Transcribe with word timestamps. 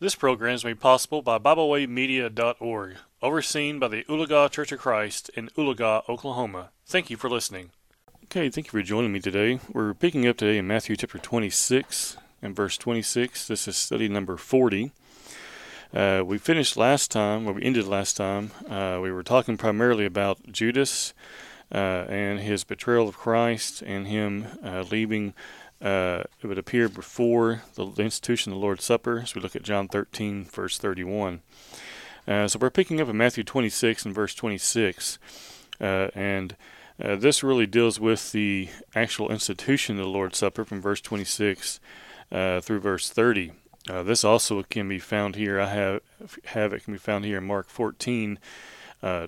This 0.00 0.16
program 0.16 0.56
is 0.56 0.64
made 0.64 0.80
possible 0.80 1.22
by 1.22 1.38
BibleWayMedia.org, 1.38 2.96
overseen 3.22 3.78
by 3.78 3.86
the 3.86 4.02
Oologah 4.04 4.50
Church 4.50 4.72
of 4.72 4.80
Christ 4.80 5.30
in 5.36 5.50
Oologah, 5.50 6.02
Oklahoma. 6.08 6.70
Thank 6.84 7.10
you 7.10 7.16
for 7.16 7.30
listening. 7.30 7.70
Okay, 8.24 8.50
thank 8.50 8.66
you 8.66 8.70
for 8.72 8.82
joining 8.82 9.12
me 9.12 9.20
today. 9.20 9.60
We're 9.72 9.94
picking 9.94 10.26
up 10.26 10.36
today 10.36 10.58
in 10.58 10.66
Matthew 10.66 10.96
chapter 10.96 11.18
26 11.18 12.16
and 12.42 12.56
verse 12.56 12.76
26. 12.76 13.46
This 13.46 13.68
is 13.68 13.76
study 13.76 14.08
number 14.08 14.36
40. 14.36 14.90
Uh, 15.94 16.24
we 16.26 16.38
finished 16.38 16.76
last 16.76 17.12
time, 17.12 17.46
or 17.46 17.52
we 17.52 17.62
ended 17.62 17.86
last 17.86 18.16
time. 18.16 18.50
Uh, 18.68 18.98
we 19.00 19.12
were 19.12 19.22
talking 19.22 19.56
primarily 19.56 20.04
about 20.04 20.42
Judas 20.50 21.14
uh, 21.72 22.04
and 22.08 22.40
his 22.40 22.64
betrayal 22.64 23.08
of 23.08 23.16
Christ 23.16 23.80
and 23.82 24.08
him 24.08 24.46
uh, 24.64 24.84
leaving 24.90 25.34
uh, 25.84 26.24
it 26.42 26.46
would 26.46 26.58
appear 26.58 26.88
before 26.88 27.62
the, 27.74 27.84
institution 27.98 28.52
of 28.52 28.56
the 28.58 28.62
Lord's 28.62 28.84
Supper. 28.84 29.20
As 29.20 29.34
we 29.34 29.42
look 29.42 29.54
at 29.54 29.62
John 29.62 29.86
13, 29.86 30.46
verse 30.46 30.78
31. 30.78 31.42
Uh, 32.26 32.48
so 32.48 32.58
we're 32.58 32.70
picking 32.70 33.02
up 33.02 33.08
in 33.08 33.18
Matthew 33.18 33.44
26 33.44 34.06
and 34.06 34.14
verse 34.14 34.34
26. 34.34 35.18
Uh, 35.78 36.08
and 36.14 36.56
uh, 37.02 37.16
this 37.16 37.42
really 37.42 37.66
deals 37.66 38.00
with 38.00 38.32
the 38.32 38.70
actual 38.94 39.30
institution 39.30 39.98
of 39.98 40.06
the 40.06 40.10
Lord's 40.10 40.38
Supper 40.38 40.64
from 40.64 40.80
verse 40.80 41.02
26 41.02 41.80
uh, 42.32 42.62
through 42.62 42.80
verse 42.80 43.10
30. 43.10 43.52
Uh, 43.86 44.02
this 44.02 44.24
also 44.24 44.62
can 44.62 44.88
be 44.88 44.98
found 44.98 45.36
here. 45.36 45.60
I 45.60 45.66
have 45.66 46.00
have 46.46 46.72
it 46.72 46.84
can 46.84 46.94
be 46.94 46.98
found 46.98 47.26
here 47.26 47.36
in 47.36 47.44
Mark 47.44 47.68
14, 47.68 48.38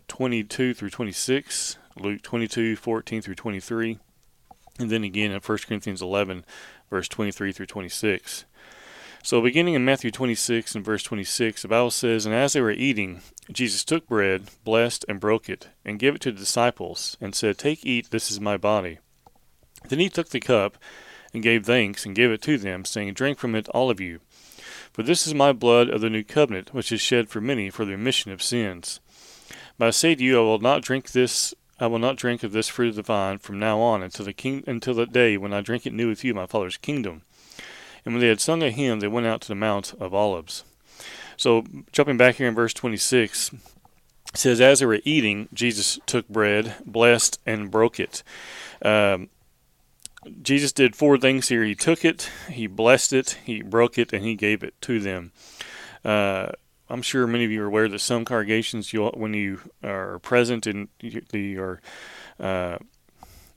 22 0.08 0.72
through 0.72 0.88
26, 0.88 1.76
Luke 1.96 2.22
22, 2.22 2.76
14 2.76 3.20
through 3.20 3.34
23, 3.34 3.98
and 4.78 4.90
then 4.90 5.04
again 5.04 5.30
in 5.30 5.40
1 5.40 5.58
Corinthians 5.66 6.02
11, 6.02 6.44
verse 6.90 7.08
23 7.08 7.52
through 7.52 7.66
26. 7.66 8.44
So, 9.22 9.40
beginning 9.40 9.74
in 9.74 9.84
Matthew 9.84 10.12
26 10.12 10.76
and 10.76 10.84
verse 10.84 11.02
26, 11.02 11.62
the 11.62 11.68
Bible 11.68 11.90
says, 11.90 12.26
And 12.26 12.34
as 12.34 12.52
they 12.52 12.60
were 12.60 12.70
eating, 12.70 13.22
Jesus 13.50 13.82
took 13.82 14.06
bread, 14.06 14.44
blessed, 14.62 15.04
and 15.08 15.18
broke 15.18 15.48
it, 15.48 15.68
and 15.84 15.98
gave 15.98 16.14
it 16.14 16.20
to 16.20 16.30
the 16.30 16.38
disciples, 16.38 17.16
and 17.20 17.34
said, 17.34 17.58
Take, 17.58 17.84
eat, 17.84 18.10
this 18.12 18.30
is 18.30 18.40
my 18.40 18.56
body. 18.56 18.98
Then 19.88 19.98
he 19.98 20.08
took 20.08 20.28
the 20.28 20.38
cup, 20.38 20.78
and 21.34 21.42
gave 21.42 21.66
thanks, 21.66 22.06
and 22.06 22.14
gave 22.14 22.30
it 22.30 22.40
to 22.42 22.56
them, 22.56 22.84
saying, 22.84 23.14
Drink 23.14 23.38
from 23.38 23.56
it, 23.56 23.68
all 23.70 23.90
of 23.90 24.00
you. 24.00 24.20
For 24.92 25.02
this 25.02 25.26
is 25.26 25.34
my 25.34 25.52
blood 25.52 25.90
of 25.90 26.00
the 26.00 26.08
new 26.08 26.22
covenant, 26.22 26.72
which 26.72 26.92
is 26.92 27.00
shed 27.00 27.28
for 27.28 27.40
many 27.40 27.68
for 27.68 27.84
the 27.84 27.92
remission 27.92 28.30
of 28.30 28.42
sins. 28.42 29.00
But 29.76 29.88
I 29.88 29.90
say 29.90 30.14
to 30.14 30.22
you, 30.22 30.38
I 30.38 30.42
will 30.42 30.60
not 30.60 30.82
drink 30.82 31.10
this 31.10 31.52
I 31.78 31.86
will 31.86 31.98
not 31.98 32.16
drink 32.16 32.42
of 32.42 32.52
this 32.52 32.68
fruit 32.68 32.90
of 32.90 32.96
the 32.96 33.02
vine 33.02 33.38
from 33.38 33.58
now 33.58 33.80
on 33.80 34.02
until 34.02 34.24
the 34.24 34.32
king 34.32 34.64
until 34.66 34.94
the 34.94 35.06
day 35.06 35.36
when 35.36 35.52
I 35.52 35.60
drink 35.60 35.86
it 35.86 35.92
new 35.92 36.08
with 36.08 36.24
you 36.24 36.30
in 36.30 36.36
my 36.36 36.46
Father's 36.46 36.76
kingdom. 36.76 37.22
And 38.04 38.14
when 38.14 38.20
they 38.20 38.28
had 38.28 38.40
sung 38.40 38.62
a 38.62 38.70
hymn, 38.70 39.00
they 39.00 39.08
went 39.08 39.26
out 39.26 39.40
to 39.42 39.48
the 39.48 39.54
Mount 39.54 39.92
of 40.00 40.14
Olives. 40.14 40.64
So 41.36 41.64
jumping 41.92 42.16
back 42.16 42.36
here 42.36 42.48
in 42.48 42.54
verse 42.54 42.72
26, 42.72 43.52
it 43.52 43.60
says, 44.34 44.60
As 44.60 44.80
they 44.80 44.86
were 44.86 45.00
eating, 45.04 45.48
Jesus 45.52 45.98
took 46.06 46.28
bread, 46.28 46.76
blessed, 46.86 47.40
and 47.44 47.70
broke 47.70 48.00
it. 48.00 48.22
Um, 48.80 49.28
Jesus 50.42 50.72
did 50.72 50.96
four 50.96 51.18
things 51.18 51.48
here. 51.48 51.62
He 51.62 51.74
took 51.74 52.04
it, 52.04 52.30
he 52.50 52.66
blessed 52.66 53.12
it, 53.12 53.38
he 53.44 53.62
broke 53.62 53.98
it, 53.98 54.12
and 54.12 54.24
he 54.24 54.34
gave 54.34 54.62
it 54.62 54.80
to 54.82 54.98
them. 55.00 55.32
Uh, 56.04 56.52
I'm 56.88 57.02
sure 57.02 57.26
many 57.26 57.44
of 57.44 57.50
you 57.50 57.62
are 57.62 57.66
aware 57.66 57.88
that 57.88 57.98
some 58.00 58.24
congregations, 58.24 58.92
you 58.92 59.06
when 59.08 59.34
you 59.34 59.60
are 59.82 60.18
present 60.20 60.66
in 60.66 60.88
the 61.00 61.58
or 61.58 61.80
uh, 62.38 62.78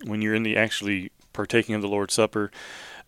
when 0.04 0.22
you're 0.22 0.36
in 0.36 0.44
the 0.44 0.58
actually 0.58 1.12
partaking 1.34 1.76
of 1.76 1.82
the 1.82 1.88
Lord's 1.88 2.14
Supper, 2.14 2.52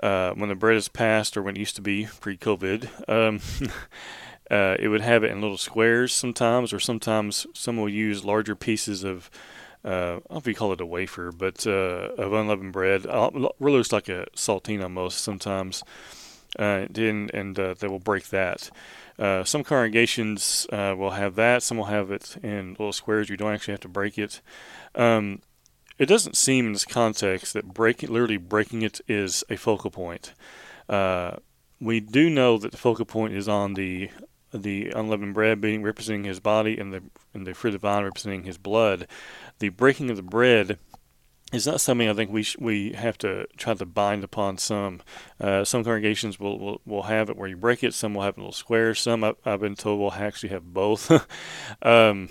uh, 0.04 0.32
when 0.34 0.50
the 0.50 0.56
bread 0.56 0.78
is 0.78 0.88
passed, 0.88 1.38
or 1.38 1.42
when 1.42 1.56
it 1.56 1.60
used 1.60 1.76
to 1.76 1.82
be 1.82 2.08
pre-COVID, 2.20 3.10
um, 3.10 3.40
uh, 4.52 4.76
it 4.80 4.90
would 4.90 5.02
have 5.02 5.24
it 5.24 5.32
in 5.32 5.42
little 5.42 5.58
squares 5.58 6.14
sometimes, 6.14 6.72
or 6.72 6.80
sometimes 6.80 7.48
some 7.54 7.78
will 7.78 7.90
use 7.90 8.26
larger 8.26 8.56
pieces 8.56 9.04
of. 9.04 9.30
Uh, 9.84 9.90
I 9.90 9.94
don't 10.14 10.32
know 10.32 10.38
if 10.38 10.48
you 10.48 10.54
call 10.54 10.74
it 10.74 10.82
a 10.82 10.86
wafer, 10.86 11.32
but 11.32 11.66
uh, 11.66 12.14
of 12.16 12.34
unleavened 12.34 12.72
bread. 12.72 13.08
Uh, 13.08 13.32
really 13.60 13.80
looks 13.80 13.92
like 13.92 14.10
a 14.10 14.28
saltine 14.36 14.84
almost 14.84 15.24
sometimes. 15.24 15.84
And 16.60 16.96
and 17.00 17.56
they 17.56 17.88
will 17.88 17.98
break 17.98 18.28
that. 18.30 18.70
Uh, 19.22 19.44
some 19.44 19.64
congregations 19.64 20.66
uh, 20.72 20.96
will 20.98 21.12
have 21.12 21.36
that. 21.36 21.62
Some 21.62 21.78
will 21.78 21.86
have 21.86 22.10
it 22.10 22.38
in 22.42 22.72
little 22.72 22.92
squares. 22.92 23.30
You 23.30 23.38
don't 23.38 23.54
actually 23.54 23.74
have 23.74 23.82
to 23.82 23.88
break 23.88 24.18
it. 24.18 24.42
Um, 24.96 25.42
it 26.00 26.08
doesn't 26.08 26.36
seem 26.36 26.66
in 26.66 26.74
this 26.74 26.86
context 26.86 27.54
that 27.54 27.72
breaking, 27.72 28.10
literally 28.10 28.38
breaking 28.38 28.82
it, 28.82 29.00
is 29.08 29.44
a 29.48 29.58
focal 29.58 29.92
point. 29.92 30.34
Uh, 30.90 31.36
we 31.80 32.00
do 32.00 32.32
know 32.32 32.58
that 32.58 32.72
the 32.72 32.78
focal 32.78 33.06
point 33.06 33.34
is 33.34 33.48
on 33.48 33.76
the 33.76 34.10
the 34.54 34.90
unleavened 34.90 35.34
bread 35.34 35.62
being 35.62 35.82
representing 35.84 36.24
his 36.24 36.40
body 36.40 36.78
and 36.80 36.92
the 36.92 37.04
and 37.36 37.46
the 37.46 37.54
fruit 37.54 37.76
of 37.76 37.82
the 37.82 37.88
vine 37.88 38.04
representing 38.04 38.44
his 38.44 38.58
blood. 38.58 39.08
The 39.60 39.70
breaking 39.70 40.10
of 40.10 40.18
the 40.18 40.24
bread 40.24 40.80
is 41.52 41.68
not 41.68 41.82
something 41.82 42.08
I 42.08 42.14
think 42.14 42.32
we 42.32 42.44
sh- 42.44 42.58
we 42.60 42.94
have 42.94 43.18
to 43.20 43.48
try 43.58 43.74
to 43.74 43.86
bind 43.86 44.24
upon 44.24 44.58
some. 44.58 45.02
Uh, 45.40 45.64
some 45.64 45.84
congregations 45.84 46.40
will, 46.40 46.60
will 46.60 46.82
will 46.86 47.04
have 47.04 47.30
it 47.30 47.38
where 47.38 47.50
you 47.50 47.58
break 47.58 47.84
it. 47.84 47.94
Some 47.94 48.14
will 48.14 48.24
have 48.24 48.38
a 48.38 48.42
little 48.42 48.54
square. 48.54 48.96
Some 48.96 49.24
I, 49.24 49.34
have 49.44 49.62
been 49.62 49.76
told 49.76 50.00
will 50.00 50.14
actually 50.14 50.50
have 50.50 50.74
both. 50.74 51.12
um, 51.82 52.30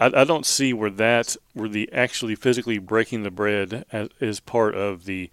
I, 0.00 0.06
I, 0.06 0.24
don't 0.24 0.46
see 0.46 0.72
where 0.72 0.90
that 0.90 1.36
where 1.52 1.68
the 1.68 1.92
actually 1.92 2.34
physically 2.34 2.78
breaking 2.78 3.22
the 3.22 3.30
bread 3.30 3.84
as, 3.92 4.08
is 4.18 4.40
part 4.40 4.74
of 4.74 5.04
the 5.04 5.30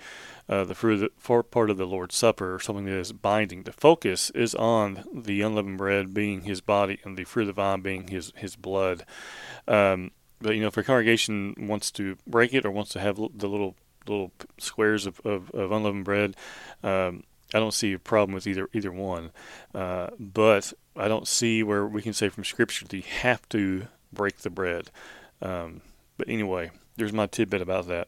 uh, 0.49 0.63
the 0.63 0.75
fruit 0.75 1.13
for 1.17 1.41
part 1.43 1.69
of 1.69 1.77
the 1.77 1.87
Lord's 1.87 2.15
Supper 2.15 2.53
or 2.53 2.59
something 2.59 2.85
that 2.85 2.97
is 2.97 3.11
binding. 3.11 3.63
The 3.63 3.71
focus 3.71 4.29
is 4.31 4.53
on 4.55 5.03
the 5.13 5.41
unleavened 5.41 5.77
bread 5.77 6.13
being 6.13 6.41
His 6.41 6.61
body 6.61 6.99
and 7.03 7.17
the 7.17 7.23
fruit 7.23 7.43
of 7.43 7.47
the 7.47 7.53
vine 7.53 7.81
being 7.81 8.07
His 8.07 8.33
His 8.35 8.55
blood. 8.55 9.05
Um, 9.67 10.11
but 10.41 10.55
you 10.55 10.61
know, 10.61 10.67
if 10.67 10.77
a 10.77 10.83
congregation 10.83 11.55
wants 11.57 11.91
to 11.91 12.17
break 12.27 12.53
it 12.53 12.65
or 12.65 12.71
wants 12.71 12.91
to 12.91 12.99
have 12.99 13.15
the 13.15 13.47
little 13.47 13.75
little 14.07 14.31
squares 14.57 15.05
of, 15.05 15.19
of, 15.25 15.51
of 15.51 15.71
unleavened 15.71 16.05
bread, 16.05 16.35
um, 16.81 17.23
I 17.53 17.59
don't 17.59 17.73
see 17.73 17.93
a 17.93 17.99
problem 17.99 18.33
with 18.33 18.47
either 18.47 18.69
either 18.73 18.91
one. 18.91 19.31
Uh, 19.73 20.07
but 20.19 20.73
I 20.95 21.07
don't 21.07 21.27
see 21.27 21.63
where 21.63 21.85
we 21.85 22.01
can 22.01 22.13
say 22.13 22.29
from 22.29 22.43
Scripture 22.43 22.85
that 22.85 22.97
you 22.97 23.03
have 23.03 23.47
to 23.49 23.87
break 24.11 24.37
the 24.39 24.49
bread. 24.49 24.89
Um, 25.41 25.81
but 26.17 26.29
anyway, 26.29 26.71
there's 26.95 27.13
my 27.13 27.27
tidbit 27.27 27.61
about 27.61 27.87
that. 27.87 28.07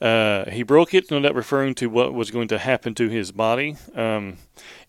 Uh, 0.00 0.48
he 0.50 0.62
broke 0.62 0.94
it, 0.94 1.10
no 1.10 1.18
doubt 1.18 1.34
referring 1.34 1.74
to 1.74 1.88
what 1.88 2.14
was 2.14 2.30
going 2.30 2.46
to 2.48 2.58
happen 2.58 2.94
to 2.94 3.08
his 3.08 3.32
body. 3.32 3.76
Um, 3.96 4.36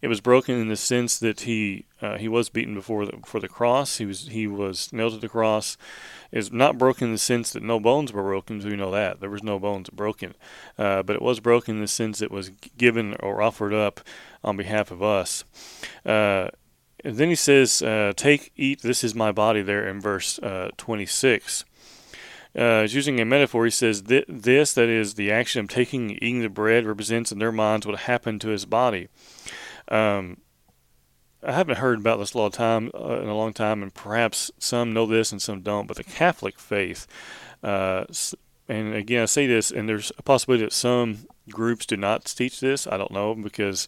it 0.01 0.07
was 0.07 0.21
broken 0.21 0.55
in 0.55 0.67
the 0.67 0.75
sense 0.75 1.17
that 1.19 1.41
he 1.41 1.85
uh, 2.01 2.17
he 2.17 2.27
was 2.27 2.49
beaten 2.49 2.75
before 2.75 3.05
the, 3.05 3.39
the 3.39 3.47
cross. 3.47 3.97
He 3.97 4.05
was 4.05 4.27
he 4.27 4.45
was 4.45 4.93
nailed 4.93 5.13
to 5.13 5.19
the 5.19 5.29
cross. 5.29 5.77
Is 6.31 6.51
not 6.51 6.77
broken 6.77 7.07
in 7.07 7.13
the 7.13 7.17
sense 7.17 7.51
that 7.53 7.63
no 7.63 7.79
bones 7.79 8.13
were 8.13 8.21
broken. 8.21 8.59
We 8.59 8.75
know 8.75 8.91
that 8.91 9.19
there 9.19 9.31
was 9.31 9.41
no 9.41 9.57
bones 9.57 9.89
broken, 9.89 10.35
uh, 10.77 11.01
but 11.01 11.15
it 11.15 11.23
was 11.23 11.39
broken 11.39 11.75
in 11.75 11.81
the 11.81 11.87
sense 11.87 12.21
it 12.21 12.29
was 12.29 12.51
given 12.77 13.15
or 13.19 13.41
offered 13.41 13.73
up 13.73 14.01
on 14.43 14.55
behalf 14.55 14.91
of 14.91 15.01
us. 15.01 15.43
Uh, 16.05 16.49
and 17.03 17.17
then 17.17 17.29
he 17.29 17.35
says, 17.35 17.81
uh, 17.81 18.13
"Take, 18.15 18.51
eat. 18.55 18.83
This 18.83 19.03
is 19.03 19.15
my 19.15 19.31
body." 19.31 19.63
There 19.63 19.87
in 19.87 19.99
verse 19.99 20.37
uh, 20.37 20.69
26 20.77 21.65
uh, 22.59 22.83
is 22.83 22.93
using 22.93 23.19
a 23.19 23.25
metaphor. 23.25 23.63
He 23.63 23.71
says, 23.71 24.03
This, 24.03 24.73
that 24.73 24.89
is, 24.89 25.13
the 25.13 25.31
action 25.31 25.61
of 25.61 25.69
taking 25.69 26.11
and 26.11 26.23
eating 26.23 26.41
the 26.41 26.49
bread, 26.49 26.85
represents 26.85 27.31
in 27.31 27.39
their 27.39 27.51
minds 27.51 27.87
what 27.87 27.99
happened 27.99 28.41
to 28.41 28.49
his 28.49 28.65
body. 28.65 29.07
Um, 29.87 30.37
I 31.41 31.53
haven't 31.53 31.77
heard 31.77 31.99
about 31.99 32.19
this 32.19 32.33
a 32.33 32.37
of 32.47 32.53
time 32.53 32.91
uh, 32.93 33.21
in 33.21 33.29
a 33.29 33.35
long 33.35 33.53
time, 33.53 33.81
and 33.81 33.93
perhaps 33.93 34.51
some 34.59 34.93
know 34.93 35.05
this 35.05 35.31
and 35.31 35.41
some 35.41 35.61
don't. 35.61 35.87
But 35.87 35.95
the 35.95 36.03
Catholic 36.03 36.59
faith, 36.59 37.07
uh, 37.63 38.05
and 38.67 38.93
again, 38.93 39.23
I 39.23 39.25
say 39.25 39.47
this, 39.47 39.71
and 39.71 39.87
there's 39.87 40.11
a 40.17 40.23
possibility 40.23 40.65
that 40.65 40.73
some 40.73 41.27
groups 41.49 41.85
do 41.85 41.95
not 41.95 42.25
teach 42.25 42.59
this. 42.59 42.87
I 42.87 42.97
don't 42.97 43.11
know 43.11 43.35
because, 43.35 43.87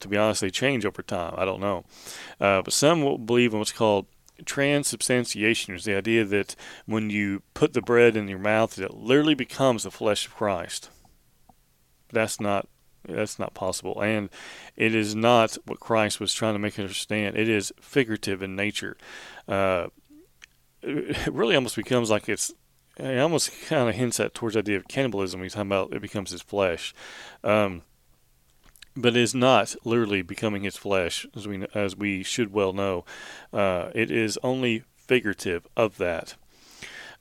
to 0.00 0.08
be 0.08 0.16
honest, 0.16 0.40
they 0.40 0.50
change 0.50 0.86
over 0.86 1.02
time. 1.02 1.34
I 1.36 1.44
don't 1.44 1.60
know, 1.60 1.84
uh, 2.40 2.62
but 2.62 2.72
some 2.72 3.02
will 3.02 3.18
believe 3.18 3.52
in 3.52 3.58
what's 3.58 3.72
called 3.72 4.06
transubstantiation 4.44 5.74
is 5.74 5.84
the 5.84 5.94
idea 5.94 6.24
that 6.24 6.56
when 6.86 7.10
you 7.10 7.42
put 7.54 7.72
the 7.72 7.82
bread 7.82 8.16
in 8.16 8.28
your 8.28 8.38
mouth, 8.38 8.78
it 8.78 8.94
literally 8.94 9.34
becomes 9.34 9.84
the 9.84 9.90
flesh 9.90 10.26
of 10.26 10.34
Christ. 10.34 10.90
That's 12.12 12.40
not 12.40 12.68
that's 13.06 13.38
not 13.38 13.54
possible, 13.54 14.00
and 14.00 14.30
it 14.76 14.94
is 14.94 15.14
not 15.14 15.58
what 15.66 15.80
Christ 15.80 16.20
was 16.20 16.32
trying 16.32 16.54
to 16.54 16.58
make 16.58 16.74
us 16.74 16.80
understand. 16.80 17.36
It 17.36 17.48
is 17.48 17.72
figurative 17.80 18.42
in 18.42 18.56
nature. 18.56 18.96
Uh, 19.46 19.88
it 20.82 21.32
really 21.32 21.54
almost 21.54 21.76
becomes 21.76 22.10
like 22.10 22.28
it's. 22.28 22.52
It 22.96 23.18
almost 23.18 23.50
kind 23.66 23.88
of 23.88 23.94
hints 23.96 24.20
at 24.20 24.34
towards 24.34 24.54
the 24.54 24.60
idea 24.60 24.76
of 24.76 24.86
cannibalism. 24.86 25.40
When 25.40 25.46
you 25.46 25.50
talk 25.50 25.62
about 25.62 25.92
it 25.92 26.00
becomes 26.00 26.30
his 26.30 26.42
flesh. 26.42 26.94
Um, 27.42 27.82
but 28.96 29.16
is 29.16 29.34
not 29.34 29.74
literally 29.84 30.22
becoming 30.22 30.62
his 30.62 30.76
flesh, 30.76 31.26
as 31.34 31.48
we 31.48 31.66
as 31.74 31.96
we 31.96 32.22
should 32.22 32.52
well 32.52 32.72
know. 32.72 33.04
Uh, 33.52 33.90
it 33.94 34.10
is 34.10 34.38
only 34.42 34.84
figurative 34.96 35.66
of 35.76 35.98
that. 35.98 36.34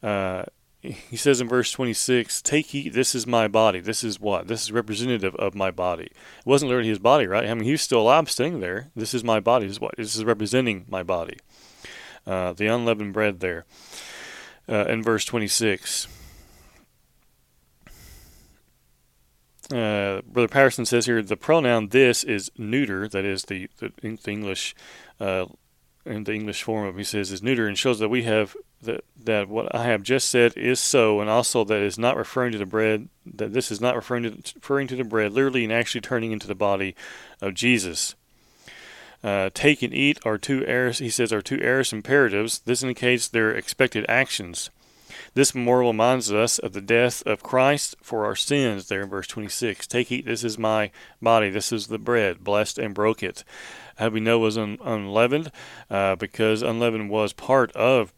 Uh, 0.02 0.44
he 0.84 1.16
says 1.16 1.40
in 1.40 1.48
verse 1.48 1.72
26, 1.72 2.42
Take, 2.42 2.76
eat, 2.76 2.94
this 2.94 3.16
is 3.16 3.26
my 3.26 3.48
body. 3.48 3.80
This 3.80 4.04
is 4.04 4.20
what? 4.20 4.48
This 4.48 4.64
is 4.64 4.72
representative 4.72 5.34
of 5.36 5.56
my 5.56 5.72
body. 5.72 6.06
It 6.06 6.46
wasn't 6.46 6.70
literally 6.70 6.90
his 6.90 7.00
body, 7.00 7.26
right? 7.26 7.48
I 7.48 7.54
mean, 7.54 7.64
he's 7.64 7.82
still 7.82 8.02
alive, 8.02 8.30
staying 8.30 8.60
there. 8.60 8.92
This 8.94 9.14
is 9.14 9.24
my 9.24 9.40
body. 9.40 9.66
This 9.66 9.78
is 9.78 9.82
what? 9.82 9.96
This 9.96 10.14
is 10.14 10.26
representing 10.26 10.86
my 10.90 11.02
body. 11.02 11.38
Uh, 12.28 12.52
the 12.52 12.68
unleavened 12.68 13.14
bread 13.14 13.40
there. 13.40 13.66
Uh, 14.68 14.86
in 14.86 15.02
verse 15.02 15.24
26. 15.24 16.08
Uh, 19.72 20.22
Brother 20.22 20.50
Patterson 20.50 20.86
says 20.86 21.06
here 21.06 21.22
the 21.22 21.38
pronoun 21.38 21.90
this 21.90 22.24
is 22.24 22.52
neuter, 22.58 23.08
that 23.08 23.24
is 23.24 23.44
the, 23.44 23.70
the, 23.78 23.92
the 24.00 24.32
English 24.32 24.76
uh, 25.20 25.46
in 26.06 26.26
the 26.26 26.34
English 26.34 26.64
form 26.64 26.86
of 26.86 26.98
he 26.98 27.04
says 27.04 27.32
is 27.32 27.42
neuter 27.42 27.66
and 27.66 27.78
shows 27.78 28.00
that 28.00 28.10
we 28.10 28.24
have 28.24 28.56
that 28.82 29.06
that 29.18 29.48
what 29.48 29.74
I 29.74 29.86
have 29.86 30.04
just 30.04 30.30
said 30.30 30.58
is 30.58 30.80
so, 30.80 31.22
and 31.22 31.30
also 31.30 31.64
that 31.64 31.82
is 31.82 31.98
not 31.98 32.18
referring 32.18 32.52
to 32.52 32.58
the 32.58 32.66
bread. 32.66 33.08
That 33.26 33.54
this 33.54 33.72
is 33.72 33.80
not 33.80 33.96
referring 33.96 34.24
to 34.24 34.32
referring 34.56 34.88
to 34.88 34.96
the 34.96 35.06
bread, 35.06 35.32
literally 35.32 35.64
and 35.64 35.72
actually 35.72 36.02
turning 36.02 36.32
into 36.32 36.48
the 36.48 36.56
body 36.56 36.96
of 37.42 37.54
Jesus. 37.54 38.16
Uh, 39.24 39.50
take 39.54 39.82
and 39.82 39.94
eat 39.94 40.20
are 40.26 40.38
two 40.38 40.66
aorist, 40.68 41.00
he 41.00 41.10
says, 41.10 41.32
are 41.32 41.42
two 41.42 41.60
aorist 41.62 41.94
imperatives. 41.94 42.60
This 42.60 42.84
indicates 42.84 43.30
their 43.30 43.52
expected 43.52 44.06
actions. 44.10 44.70
This 45.36 45.56
memorial 45.56 45.92
reminds 45.92 46.32
us 46.32 46.60
of 46.60 46.74
the 46.74 46.82
death 46.82 47.24
of 47.26 47.42
Christ 47.42 47.96
for 48.02 48.26
our 48.26 48.36
sins, 48.36 48.88
there 48.88 49.02
in 49.02 49.10
verse 49.10 49.28
26. 49.28 49.88
Take, 49.88 50.12
eat, 50.12 50.26
this 50.26 50.44
is 50.44 50.60
my 50.60 50.92
body, 51.22 51.50
this 51.50 51.72
is 51.72 51.88
the 51.88 51.98
bread, 51.98 52.44
blessed 52.44 52.78
and 52.78 52.94
broke 52.94 53.24
it. 53.24 53.44
How 53.98 54.10
we 54.10 54.20
know 54.20 54.38
it 54.38 54.42
was 54.42 54.58
un- 54.58 54.78
unleavened? 54.84 55.52
Uh, 55.90 56.16
because 56.16 56.62
unleavened 56.62 57.10
was 57.10 57.34
part 57.34 57.72
of 57.72 58.14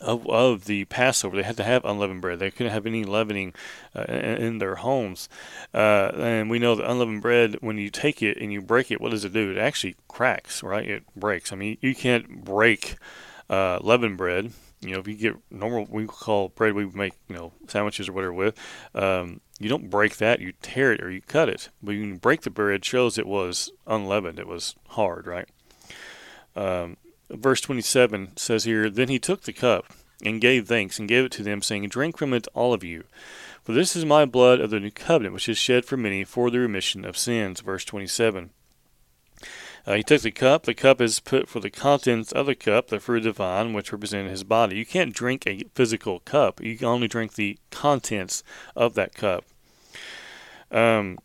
of, 0.00 0.26
of 0.28 0.64
the 0.64 0.84
Passover. 0.86 1.36
They 1.36 1.42
had 1.42 1.56
to 1.56 1.64
have 1.64 1.84
unleavened 1.84 2.20
bread. 2.20 2.38
They 2.38 2.50
couldn't 2.50 2.72
have 2.72 2.84
any 2.84 3.04
leavening 3.04 3.54
uh, 3.94 4.02
in, 4.08 4.14
in, 4.16 4.58
their 4.58 4.74
homes. 4.76 5.28
Uh, 5.72 6.10
and 6.16 6.50
we 6.50 6.58
know 6.58 6.74
that 6.74 6.90
unleavened 6.90 7.22
bread, 7.22 7.56
when 7.60 7.78
you 7.78 7.90
take 7.90 8.22
it 8.22 8.36
and 8.36 8.52
you 8.52 8.60
break 8.60 8.90
it, 8.90 9.00
what 9.00 9.12
does 9.12 9.24
it 9.24 9.32
do? 9.32 9.52
It 9.52 9.58
actually 9.58 9.96
cracks, 10.08 10.62
right? 10.62 10.86
It 10.88 11.04
breaks. 11.16 11.52
I 11.52 11.56
mean, 11.56 11.78
you 11.80 11.94
can't 11.94 12.44
break 12.44 12.96
uh, 13.48 13.78
leavened 13.82 14.18
bread. 14.18 14.52
You 14.80 14.92
know, 14.92 15.00
if 15.00 15.08
you 15.08 15.14
get 15.14 15.36
normal, 15.50 15.86
we 15.88 16.06
call 16.06 16.48
bread 16.50 16.74
we 16.74 16.86
make, 16.86 17.14
you 17.28 17.34
know, 17.34 17.52
sandwiches 17.68 18.08
or 18.08 18.12
whatever 18.12 18.32
with, 18.32 18.58
um, 18.94 19.40
you 19.58 19.68
don't 19.68 19.88
break 19.88 20.16
that, 20.18 20.40
you 20.40 20.52
tear 20.60 20.92
it 20.92 21.02
or 21.02 21.10
you 21.10 21.20
cut 21.22 21.48
it. 21.48 21.70
But 21.82 21.94
when 21.94 22.08
you 22.08 22.18
break 22.18 22.42
the 22.42 22.50
bread, 22.50 22.84
shows 22.84 23.16
it 23.16 23.26
was 23.26 23.72
unleavened, 23.86 24.38
it 24.38 24.46
was 24.46 24.74
hard, 24.88 25.26
right? 25.26 25.48
Um, 26.56 26.96
verse 27.30 27.60
27 27.60 28.36
says 28.36 28.64
here, 28.64 28.90
Then 28.90 29.08
he 29.08 29.18
took 29.18 29.42
the 29.42 29.52
cup 29.52 29.86
and 30.24 30.40
gave 30.40 30.68
thanks 30.68 30.98
and 30.98 31.08
gave 31.08 31.24
it 31.24 31.32
to 31.32 31.42
them, 31.42 31.62
saying, 31.62 31.88
Drink 31.88 32.16
from 32.16 32.34
it, 32.34 32.48
all 32.54 32.72
of 32.72 32.84
you. 32.84 33.04
For 33.62 33.72
this 33.72 33.96
is 33.96 34.04
my 34.04 34.26
blood 34.26 34.60
of 34.60 34.70
the 34.70 34.80
new 34.80 34.90
covenant, 34.90 35.34
which 35.34 35.48
is 35.48 35.56
shed 35.56 35.84
for 35.84 35.96
many 35.96 36.24
for 36.24 36.50
the 36.50 36.58
remission 36.58 37.04
of 37.04 37.16
sins. 37.16 37.60
Verse 37.60 37.84
27. 37.84 38.50
Uh, 39.86 39.94
he 39.94 40.02
took 40.02 40.22
the 40.22 40.30
cup. 40.30 40.64
The 40.64 40.74
cup 40.74 41.00
is 41.00 41.20
put 41.20 41.48
for 41.48 41.60
the 41.60 41.70
contents 41.70 42.32
of 42.32 42.46
the 42.46 42.54
cup, 42.54 42.88
the 42.88 43.00
fruit 43.00 43.18
of 43.18 43.24
the 43.24 43.32
vine, 43.32 43.72
which 43.72 43.92
represented 43.92 44.30
his 44.30 44.44
body. 44.44 44.76
You 44.76 44.86
can't 44.86 45.14
drink 45.14 45.46
a 45.46 45.64
physical 45.74 46.20
cup. 46.20 46.60
You 46.62 46.76
can 46.78 46.86
only 46.86 47.08
drink 47.08 47.34
the 47.34 47.58
contents 47.70 48.42
of 48.74 48.94
that 48.94 49.14
cup. 49.14 49.44
Um, 50.70 51.18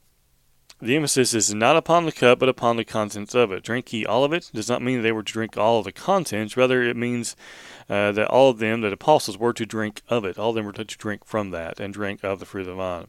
the 0.82 0.96
emphasis 0.96 1.34
is 1.34 1.54
not 1.54 1.76
upon 1.76 2.06
the 2.06 2.12
cup, 2.12 2.40
but 2.40 2.48
upon 2.48 2.78
the 2.78 2.86
contents 2.86 3.36
of 3.36 3.52
it. 3.52 3.64
Drink 3.64 3.92
ye 3.92 4.06
all 4.06 4.24
of 4.24 4.32
it 4.32 4.50
does 4.54 4.70
not 4.70 4.82
mean 4.82 5.02
they 5.02 5.12
were 5.12 5.24
to 5.24 5.34
drink 5.34 5.58
all 5.58 5.80
of 5.80 5.86
the 5.86 5.92
contents. 5.92 6.56
Rather, 6.56 6.84
it 6.84 6.96
means 6.96 7.36
uh, 7.90 8.14
that 8.14 8.28
all 8.28 8.50
of 8.50 8.60
them, 8.60 8.82
the 8.82 8.92
apostles, 8.92 9.38
were 9.38 9.54
to 9.54 9.66
drink 9.66 10.02
of 10.08 10.24
it. 10.24 10.38
All 10.38 10.50
of 10.50 10.56
them 10.56 10.66
were 10.66 10.74
to 10.74 10.86
drink 10.86 11.26
from 11.26 11.52
that 11.52 11.80
and 11.80 11.94
drink 11.94 12.24
of 12.24 12.40
the 12.40 12.46
fruit 12.46 12.62
of 12.62 12.68
the 12.68 12.76
vine. 12.76 13.08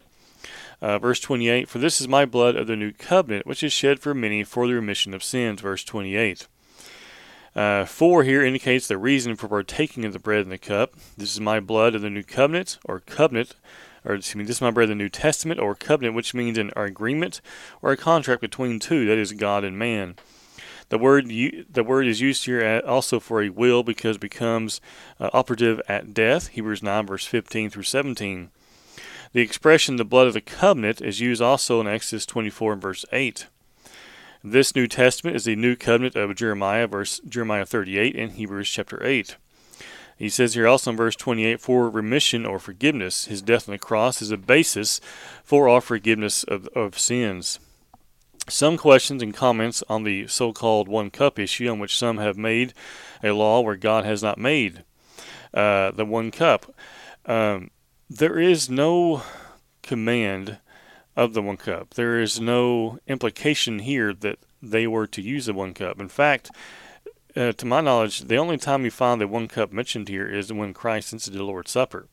Uh, 0.82 0.99
verse 0.99 1.21
28 1.21 1.69
For 1.69 1.79
this 1.79 2.00
is 2.00 2.09
my 2.09 2.25
blood 2.25 2.56
of 2.56 2.67
the 2.67 2.77
new 2.77 2.93
covenant, 2.93 3.47
which 3.47 3.62
is 3.62 3.73
shed 3.73 4.00
for 4.00 4.15
many 4.15 4.44
for 4.44 4.67
the 4.67 4.75
remission 4.75 5.15
of 5.15 5.23
sins. 5.23 5.61
Verse 5.61 5.85
28. 5.85 6.47
Uh, 7.55 7.85
four 7.85 8.23
here 8.23 8.44
indicates 8.44 8.87
the 8.87 8.97
reason 8.97 9.35
for 9.35 9.49
partaking 9.49 10.05
of 10.05 10.12
the 10.12 10.19
bread 10.19 10.43
and 10.43 10.53
the 10.53 10.59
cup. 10.59 10.94
This 11.17 11.32
is 11.32 11.41
my 11.41 11.59
blood 11.59 11.94
of 11.94 12.03
the 12.03 12.11
new 12.11 12.23
covenant, 12.23 12.79
or 12.85 13.00
covenant, 13.00 13.56
or 14.05 14.15
excuse 14.15 14.37
me, 14.37 14.44
this 14.44 14.56
is 14.56 14.62
my 14.62 14.71
bread, 14.71 14.88
the 14.88 14.94
New 14.94 15.09
Testament, 15.09 15.59
or 15.59 15.75
covenant, 15.75 16.15
which 16.15 16.32
means 16.32 16.59
an 16.59 16.71
agreement 16.77 17.41
or 17.82 17.91
a 17.91 17.97
contract 17.97 18.41
between 18.41 18.79
two, 18.79 19.05
that 19.06 19.19
is 19.19 19.32
God 19.32 19.65
and 19.65 19.77
man. 19.79 20.15
The 20.91 20.99
word 20.99 21.29
the 21.29 21.85
word 21.85 22.09
is 22.09 22.21
used 22.21 22.47
here 22.47 22.82
also 22.85 23.21
for 23.21 23.43
a 23.43 23.49
will 23.49 23.85
because 23.85 24.17
it 24.17 24.21
becomes 24.21 24.81
uh, 25.21 25.31
operative 25.32 25.81
at 25.88 26.12
death. 26.12 26.49
Hebrews 26.49 26.82
9 26.82 27.06
verse 27.06 27.25
15 27.27 27.71
through 27.71 27.85
17. 27.85 28.50
The 29.32 29.43
expression 29.43 29.94
the 29.94 30.05
blood 30.05 30.27
of 30.27 30.35
the 30.35 30.41
covenant 30.41 31.00
is 31.00 31.21
used 31.21 31.41
also 31.41 31.81
in 31.81 31.87
Exodus 31.87 32.27
24 32.27 32.73
and 32.73 32.82
verse 32.82 33.05
8. 33.12 33.47
This 34.43 34.75
New 34.75 34.88
Testament 34.88 35.37
is 35.37 35.44
the 35.44 35.55
new 35.55 35.77
covenant 35.77 36.17
of 36.17 36.35
Jeremiah 36.35 36.88
verse 36.88 37.21
Jeremiah 37.29 37.65
38 37.65 38.17
and 38.17 38.32
Hebrews 38.32 38.69
chapter 38.69 39.05
8. 39.06 39.37
He 40.17 40.29
says 40.29 40.55
here 40.55 40.67
also 40.67 40.91
in 40.91 40.97
verse 40.97 41.15
28 41.15 41.61
for 41.61 41.88
remission 41.88 42.44
or 42.44 42.59
forgiveness. 42.59 43.27
His 43.27 43.41
death 43.41 43.69
on 43.69 43.73
the 43.73 43.79
cross 43.79 44.21
is 44.21 44.32
a 44.32 44.37
basis 44.37 45.00
for 45.44 45.69
our 45.69 45.81
forgiveness 45.81 46.43
of, 46.44 46.67
of 46.69 46.99
sins. 46.99 47.61
Some 48.49 48.77
questions 48.77 49.23
and 49.23 49.32
comments 49.32 49.85
on 49.88 50.03
the 50.03 50.27
so 50.27 50.53
called 50.53 50.88
one 50.88 51.11
cup 51.11 51.38
issue, 51.38 51.69
on 51.69 51.79
which 51.79 51.97
some 51.97 52.19
have 52.19 52.37
made 52.37 52.75
a 53.23 53.31
law 53.31 53.61
where 53.61 53.77
God 53.77 54.05
has 54.05 54.25
not 54.25 54.38
made 54.38 54.82
uh, 55.55 55.93
the 55.93 56.05
one 56.05 56.32
cup. 56.32 56.75
Um, 57.27 57.71
there 58.10 58.40
is 58.40 58.68
no 58.68 59.22
command 59.82 60.58
of 61.16 61.32
the 61.32 61.40
one 61.40 61.56
cup. 61.56 61.94
There 61.94 62.20
is 62.20 62.40
no 62.40 62.98
implication 63.06 63.78
here 63.78 64.12
that 64.12 64.40
they 64.60 64.86
were 64.88 65.06
to 65.06 65.22
use 65.22 65.46
the 65.46 65.54
one 65.54 65.72
cup. 65.74 66.00
In 66.00 66.08
fact, 66.08 66.50
uh, 67.36 67.52
to 67.52 67.66
my 67.66 67.80
knowledge, 67.80 68.22
the 68.22 68.36
only 68.36 68.58
time 68.58 68.84
you 68.84 68.90
find 68.90 69.20
the 69.20 69.28
one 69.28 69.46
cup 69.46 69.72
mentioned 69.72 70.08
here 70.08 70.28
is 70.28 70.52
when 70.52 70.74
Christ 70.74 71.12
instituted 71.12 71.38
the 71.38 71.44
Lord's 71.44 71.70
Supper. 71.70 72.08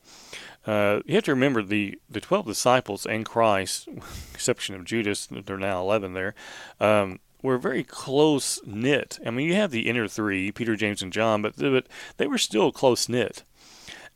Uh, 0.64 1.00
you 1.04 1.16
have 1.16 1.24
to 1.24 1.32
remember 1.34 1.62
the, 1.62 1.98
the 2.08 2.20
12 2.20 2.46
disciples 2.46 3.04
and 3.04 3.26
Christ, 3.26 3.88
exception 4.32 4.76
of 4.76 4.84
Judas, 4.84 5.26
there 5.26 5.56
are 5.56 5.58
now 5.58 5.80
11 5.80 6.12
there, 6.12 6.34
um, 6.78 7.18
were 7.42 7.58
very 7.58 7.82
close 7.82 8.60
knit. 8.64 9.18
I 9.26 9.30
mean, 9.30 9.48
you 9.48 9.54
have 9.54 9.72
the 9.72 9.88
inner 9.88 10.06
three, 10.06 10.52
Peter, 10.52 10.76
James, 10.76 11.02
and 11.02 11.12
John, 11.12 11.42
but, 11.42 11.56
but 11.56 11.86
they 12.18 12.26
were 12.28 12.38
still 12.38 12.70
close 12.70 13.08
knit. 13.08 13.42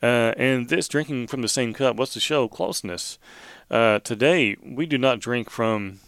Uh, 0.02 0.34
and 0.36 0.68
this 0.68 0.88
drinking 0.88 1.28
from 1.28 1.42
the 1.42 1.48
same 1.48 1.72
cup 1.72 1.96
was 1.96 2.10
to 2.10 2.20
show 2.20 2.48
closeness. 2.48 3.18
Uh, 3.70 4.00
today, 4.00 4.56
we 4.62 4.86
do 4.86 4.98
not 4.98 5.20
drink 5.20 5.48
from 5.48 6.00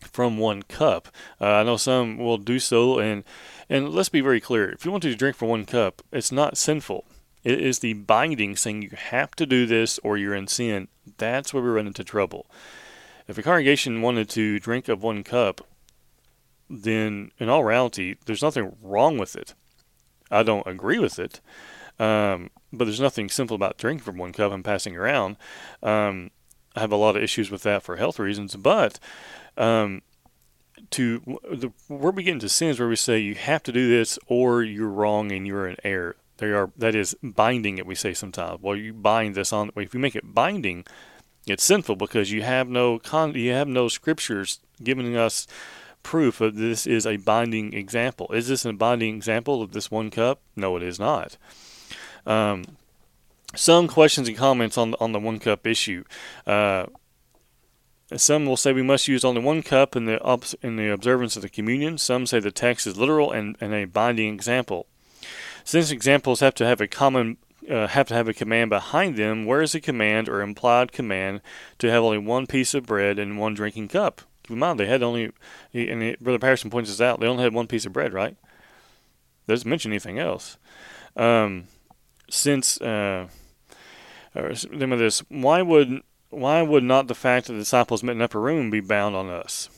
from 0.00 0.36
one 0.36 0.62
cup. 0.62 1.08
Uh, 1.40 1.46
I 1.46 1.62
know 1.62 1.76
some 1.76 2.18
will 2.18 2.38
do 2.38 2.58
so, 2.58 2.98
and 2.98 3.24
and 3.68 3.90
let's 3.90 4.08
be 4.08 4.20
very 4.20 4.40
clear 4.40 4.70
if 4.70 4.84
you 4.84 4.90
want 4.90 5.02
to 5.02 5.14
drink 5.14 5.36
from 5.36 5.48
one 5.48 5.64
cup, 5.64 6.02
it's 6.12 6.30
not 6.30 6.56
sinful. 6.56 7.04
It 7.42 7.60
is 7.60 7.80
the 7.80 7.92
binding 7.92 8.56
saying 8.56 8.82
you 8.82 8.90
have 8.96 9.32
to 9.32 9.44
do 9.46 9.66
this 9.66 9.98
or 10.02 10.16
you're 10.16 10.34
in 10.34 10.46
sin. 10.46 10.88
That's 11.18 11.52
where 11.52 11.62
we 11.62 11.68
run 11.68 11.86
into 11.86 12.02
trouble. 12.02 12.46
If 13.28 13.36
a 13.36 13.42
congregation 13.42 14.02
wanted 14.02 14.28
to 14.30 14.58
drink 14.58 14.88
of 14.88 15.02
one 15.02 15.22
cup, 15.24 15.60
then 16.70 17.30
in 17.38 17.48
all 17.48 17.64
reality, 17.64 18.16
there's 18.24 18.42
nothing 18.42 18.76
wrong 18.82 19.18
with 19.18 19.36
it. 19.36 19.54
I 20.30 20.42
don't 20.42 20.66
agree 20.66 20.98
with 20.98 21.18
it, 21.18 21.40
um, 21.98 22.50
but 22.76 22.84
there's 22.84 23.00
nothing 23.00 23.28
simple 23.28 23.54
about 23.54 23.78
drinking 23.78 24.04
from 24.04 24.18
one 24.18 24.32
cup 24.32 24.52
and 24.52 24.64
passing 24.64 24.96
around. 24.96 25.36
Um, 25.82 26.30
I 26.76 26.80
have 26.80 26.92
a 26.92 26.96
lot 26.96 27.16
of 27.16 27.22
issues 27.22 27.50
with 27.50 27.62
that 27.62 27.82
for 27.82 27.96
health 27.96 28.18
reasons, 28.18 28.56
but 28.56 28.98
um, 29.56 30.02
to 30.90 31.40
the, 31.50 31.72
where 31.88 32.12
we 32.12 32.24
get 32.24 32.32
into 32.32 32.48
sins 32.48 32.78
where 32.78 32.88
we 32.88 32.96
say 32.96 33.18
you 33.18 33.34
have 33.34 33.62
to 33.64 33.72
do 33.72 33.88
this 33.88 34.18
or 34.26 34.62
you're 34.62 34.88
wrong 34.88 35.30
and 35.32 35.46
you're 35.46 35.68
in 35.68 35.76
error. 35.84 36.16
They 36.38 36.48
are 36.48 36.70
that 36.76 36.96
is 36.96 37.16
binding 37.22 37.78
it. 37.78 37.86
We 37.86 37.94
say 37.94 38.12
sometimes. 38.12 38.60
Well, 38.60 38.76
you 38.76 38.92
bind 38.92 39.36
this 39.36 39.52
on. 39.52 39.70
If 39.76 39.94
you 39.94 40.00
make 40.00 40.16
it 40.16 40.34
binding, 40.34 40.84
it's 41.46 41.62
sinful 41.62 41.96
because 41.96 42.32
you 42.32 42.42
have 42.42 42.68
no 42.68 42.98
con. 42.98 43.34
You 43.34 43.52
have 43.52 43.68
no 43.68 43.86
scriptures 43.86 44.58
giving 44.82 45.16
us 45.16 45.46
proof 46.02 46.40
of 46.40 46.56
this 46.56 46.86
is 46.86 47.06
a 47.06 47.16
binding 47.16 47.72
example. 47.72 48.30
Is 48.32 48.48
this 48.48 48.64
a 48.64 48.72
binding 48.72 49.16
example 49.16 49.62
of 49.62 49.72
this 49.72 49.90
one 49.90 50.10
cup? 50.10 50.40
No, 50.54 50.76
it 50.76 50.82
is 50.82 50.98
not. 51.00 51.36
Um, 52.26 52.64
some 53.54 53.86
questions 53.88 54.28
and 54.28 54.36
comments 54.36 54.76
on 54.76 54.94
on 54.94 55.12
the 55.12 55.20
one 55.20 55.38
cup 55.38 55.66
issue. 55.66 56.04
Uh, 56.46 56.86
some 58.16 58.46
will 58.46 58.56
say 58.56 58.72
we 58.72 58.82
must 58.82 59.08
use 59.08 59.24
only 59.24 59.40
one 59.40 59.62
cup 59.62 59.96
in 59.96 60.04
the, 60.04 60.56
in 60.62 60.76
the 60.76 60.92
observance 60.92 61.36
of 61.36 61.42
the 61.42 61.48
communion. 61.48 61.98
Some 61.98 62.26
say 62.26 62.38
the 62.38 62.50
text 62.50 62.86
is 62.86 62.98
literal 62.98 63.32
and, 63.32 63.56
and 63.60 63.72
a 63.72 63.86
binding 63.86 64.34
example. 64.34 64.86
Since 65.64 65.90
examples 65.90 66.40
have 66.40 66.54
to 66.56 66.66
have 66.66 66.80
a 66.80 66.86
common 66.86 67.38
uh, 67.68 67.86
have 67.86 68.06
to 68.08 68.14
have 68.14 68.28
a 68.28 68.34
command 68.34 68.68
behind 68.68 69.16
them, 69.16 69.46
where 69.46 69.62
is 69.62 69.72
the 69.72 69.80
command 69.80 70.28
or 70.28 70.42
implied 70.42 70.92
command 70.92 71.40
to 71.78 71.90
have 71.90 72.02
only 72.02 72.18
one 72.18 72.46
piece 72.46 72.74
of 72.74 72.84
bread 72.84 73.18
and 73.18 73.38
one 73.38 73.54
drinking 73.54 73.88
cup? 73.88 74.20
Keep 74.42 74.50
in 74.50 74.58
mind 74.58 74.78
they 74.78 74.86
had 74.86 75.02
only, 75.02 75.32
and 75.72 76.18
Brother 76.20 76.38
Patterson 76.38 76.70
points 76.70 76.90
this 76.90 77.00
out, 77.00 77.20
they 77.20 77.26
only 77.26 77.42
had 77.42 77.54
one 77.54 77.66
piece 77.66 77.86
of 77.86 77.94
bread, 77.94 78.12
right? 78.12 78.36
Doesn't 79.48 79.68
mention 79.68 79.92
anything 79.92 80.18
else. 80.18 80.58
Um, 81.16 81.68
since 82.28 82.80
uh, 82.80 83.28
of 84.34 84.98
this, 84.98 85.20
why 85.28 85.62
would 85.62 86.02
why 86.30 86.62
would 86.62 86.82
not 86.82 87.06
the 87.06 87.14
fact 87.14 87.46
that 87.46 87.52
the 87.52 87.60
disciples 87.60 88.02
met 88.02 88.16
in 88.16 88.22
upper 88.22 88.40
room 88.40 88.70
be 88.70 88.80
bound 88.80 89.14
on 89.14 89.30
us? 89.30 89.68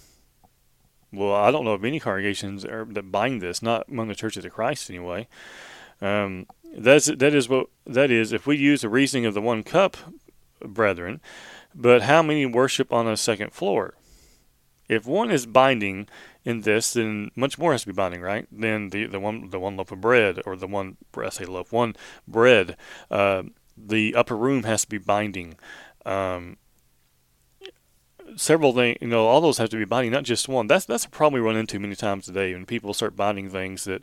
Well, 1.12 1.35
I 1.35 1.50
don't 1.50 1.65
know 1.65 1.73
of 1.73 1.85
any 1.85 2.00
congregations 2.00 2.62
that 2.62 3.12
bind 3.12 3.43
this, 3.43 3.62
not 3.62 3.88
among 3.88 4.09
the 4.09 4.15
churches 4.15 4.45
of 4.45 4.53
Christ 4.53 4.91
anyway. 4.91 5.29
Um, 6.00 6.47
that's 6.76 7.07
that 7.07 7.35
is 7.35 7.49
what 7.49 7.69
that 7.87 8.11
is. 8.11 8.33
If 8.33 8.47
we 8.47 8.57
use 8.57 8.83
the 8.83 8.88
reasoning 8.88 9.26
of 9.26 9.35
the 9.35 9.41
one 9.41 9.62
cup, 9.62 9.97
brethren, 10.61 11.21
but 11.75 12.03
how 12.03 12.23
many 12.23 12.47
worship 12.47 12.93
on 12.93 13.07
a 13.07 13.17
second 13.17 13.53
floor? 13.53 13.95
If 14.88 15.07
one 15.07 15.31
is 15.31 15.47
binding 15.47 16.09
in 16.47 16.61
this, 16.61 16.93
then 16.93 17.33
much 17.35 17.59
more 17.59 17.73
has 17.73 17.83
to 17.83 17.88
be 17.88 17.93
binding, 17.93 18.23
right? 18.23 18.47
Then 18.53 18.91
the, 18.91 19.07
the 19.07 19.19
one 19.19 19.50
the 19.50 19.59
one 19.59 19.76
loaf 19.76 19.91
of 19.91 20.00
bread 20.00 20.41
or 20.47 20.57
the 20.57 20.69
one 20.69 20.97
I 21.19 21.29
say 21.29 21.45
loaf 21.45 21.73
one 21.73 21.97
bread, 22.26 22.76
uh, 23.11 23.43
the 23.76 24.15
upper 24.15 24.37
room 24.37 24.62
has 24.62 24.83
to 24.83 24.88
be 24.88 24.99
binding. 24.99 25.57
Um, 26.07 26.57
several 28.37 28.73
things, 28.73 28.99
you 29.00 29.09
know, 29.09 29.26
all 29.26 29.41
those 29.41 29.59
have 29.59 29.71
to 29.71 29.76
be 29.76 29.85
binding, 29.85 30.12
not 30.12 30.23
just 30.23 30.49
one. 30.49 30.69
That's 30.69 30.85
that's 30.85 31.05
a 31.05 31.11
problem 31.11 31.43
we 31.43 31.47
run 31.47 31.57
into 31.57 31.81
many 31.81 31.97
times 31.97 32.26
today 32.26 32.55
when 32.55 32.65
people 32.65 32.95
start 32.95 33.17
binding 33.17 33.50
things 33.50 33.85
that 33.85 34.03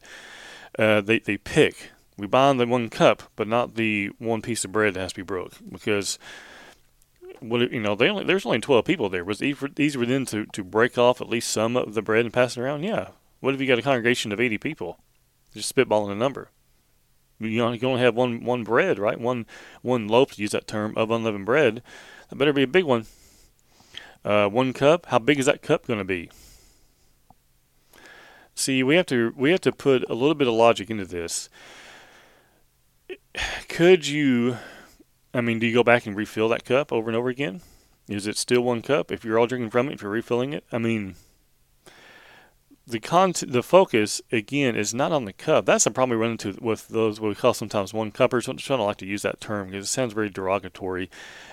uh, 0.77 1.00
they 1.00 1.19
they 1.19 1.38
pick. 1.38 1.91
We 2.17 2.27
bind 2.27 2.59
the 2.59 2.67
one 2.67 2.89
cup, 2.89 3.23
but 3.38 3.47
not 3.47 3.75
the 3.75 4.12
one 4.19 4.41
piece 4.41 4.65
of 4.65 4.73
bread 4.73 4.95
that 4.95 5.00
has 5.00 5.13
to 5.13 5.21
be 5.21 5.23
broke 5.23 5.53
because 5.71 6.19
what 7.43 7.71
you 7.71 7.79
know, 7.79 7.95
they 7.95 8.09
only 8.09 8.23
there's 8.23 8.45
only 8.45 8.59
twelve 8.59 8.85
people 8.85 9.09
there. 9.09 9.23
Was 9.23 9.41
it 9.41 9.79
easier 9.79 10.05
then 10.05 10.25
to 10.27 10.45
to 10.47 10.63
break 10.63 10.97
off 10.97 11.21
at 11.21 11.29
least 11.29 11.51
some 11.51 11.75
of 11.77 11.93
the 11.93 12.01
bread 12.01 12.25
and 12.25 12.33
pass 12.33 12.57
it 12.57 12.62
around? 12.62 12.83
Yeah. 12.83 13.09
What 13.39 13.53
if 13.53 13.62
you 13.62 13.67
got 13.67 13.79
a 13.79 13.83
congregation 13.83 14.31
of 14.31 14.39
eighty 14.39 14.57
people? 14.57 15.00
Just 15.53 15.73
spitballing 15.75 16.12
a 16.12 16.15
number. 16.15 16.50
You 17.39 17.62
only, 17.62 17.77
you 17.77 17.88
only 17.88 18.01
have 18.01 18.15
one 18.15 18.43
one 18.43 18.63
bread, 18.63 18.97
right? 19.00 19.19
One 19.19 19.45
one 19.81 20.07
loaf 20.07 20.33
to 20.33 20.41
use 20.41 20.51
that 20.51 20.67
term 20.67 20.93
of 20.95 21.12
unleavened 21.12 21.45
bread. 21.45 21.83
That 22.29 22.38
better 22.38 22.53
be 22.53 22.63
a 22.63 22.67
big 22.67 22.85
one. 22.85 23.05
Uh, 24.23 24.47
one 24.47 24.71
cup. 24.71 25.07
How 25.07 25.19
big 25.19 25.39
is 25.39 25.45
that 25.45 25.62
cup 25.62 25.85
going 25.85 26.00
to 26.00 26.05
be? 26.05 26.29
See, 28.55 28.83
we 28.83 28.95
have 28.95 29.07
to 29.07 29.33
we 29.35 29.51
have 29.51 29.62
to 29.62 29.71
put 29.71 30.09
a 30.09 30.13
little 30.13 30.35
bit 30.35 30.47
of 30.47 30.53
logic 30.53 30.89
into 30.89 31.05
this. 31.05 31.50
Could 33.67 34.07
you 34.07 34.57
I 35.33 35.41
mean, 35.41 35.59
do 35.59 35.67
you 35.67 35.73
go 35.73 35.83
back 35.83 36.05
and 36.05 36.15
refill 36.15 36.49
that 36.49 36.65
cup 36.65 36.91
over 36.91 37.09
and 37.09 37.17
over 37.17 37.29
again? 37.29 37.61
Is 38.07 38.27
it 38.27 38.37
still 38.37 38.61
one 38.61 38.81
cup 38.81 39.11
if 39.11 39.23
you're 39.23 39.39
all 39.39 39.47
drinking 39.47 39.71
from 39.71 39.87
it? 39.87 39.93
If 39.93 40.01
you're 40.01 40.11
refilling 40.11 40.53
it, 40.53 40.65
I 40.71 40.77
mean, 40.77 41.15
the 42.85 42.99
con 42.99 43.33
the 43.47 43.63
focus 43.63 44.21
again 44.31 44.75
is 44.75 44.93
not 44.93 45.11
on 45.11 45.25
the 45.25 45.33
cup. 45.33 45.65
That's 45.65 45.85
the 45.85 45.91
problem 45.91 46.17
we 46.17 46.21
run 46.21 46.31
into 46.31 46.57
with 46.61 46.89
those 46.89 47.19
what 47.19 47.29
we 47.29 47.35
call 47.35 47.53
sometimes 47.53 47.93
one 47.93 48.11
cuppers. 48.11 48.49
I 48.49 48.53
don't 48.53 48.79
like 48.79 48.97
to 48.97 49.05
use 49.05 49.21
that 49.21 49.39
term 49.39 49.69
because 49.69 49.85
it 49.85 49.89
sounds 49.89 50.13
very 50.13 50.29
derogatory. 50.29 51.09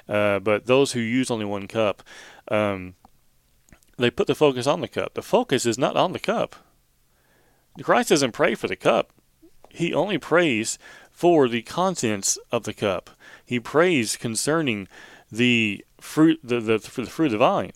Uh, 0.09 0.41
but 0.41 0.67
those 0.67 0.93
who 0.93 1.01
use 1.01 1.31
only 1.31 1.45
one 1.45 1.69
cup, 1.69 2.03
um, 2.49 2.95
they 3.97 4.11
put 4.11 4.27
the 4.27 4.35
focus 4.35 4.67
on 4.67 4.81
the 4.81 4.89
cup. 4.89 5.15
The 5.15 5.23
focus 5.23 5.67
is 5.67 5.79
not 5.79 5.97
on 5.97 6.13
the 6.13 6.19
cup. 6.19 6.57
Christ 7.81 8.09
doesn't 8.09 8.33
pray 8.33 8.57
for 8.57 8.67
the 8.67 8.77
cup. 8.77 9.13
He 9.69 9.95
only 9.95 10.19
prays 10.19 10.79
for 11.13 11.49
the 11.49 11.63
contents 11.63 12.39
of 12.51 12.65
the 12.65 12.75
cup. 12.75 13.11
He 13.51 13.59
prays 13.59 14.17
concerning 14.17 14.87
the 15.29 15.85
fruit, 16.01 16.39
the, 16.41 16.61
the, 16.61 16.79
the 16.79 17.07
fruit 17.07 17.27
of 17.27 17.33
the 17.33 17.39
vine. 17.39 17.73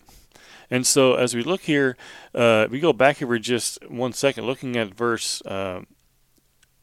And 0.71 0.87
so, 0.87 1.15
as 1.15 1.35
we 1.35 1.43
look 1.43 1.63
here, 1.63 1.97
uh, 2.33 2.69
we 2.71 2.79
go 2.79 2.93
back 2.93 3.17
here 3.17 3.37
just 3.39 3.85
one 3.89 4.13
second, 4.13 4.45
looking 4.45 4.77
at 4.77 4.93
verse 4.93 5.41
uh, 5.41 5.81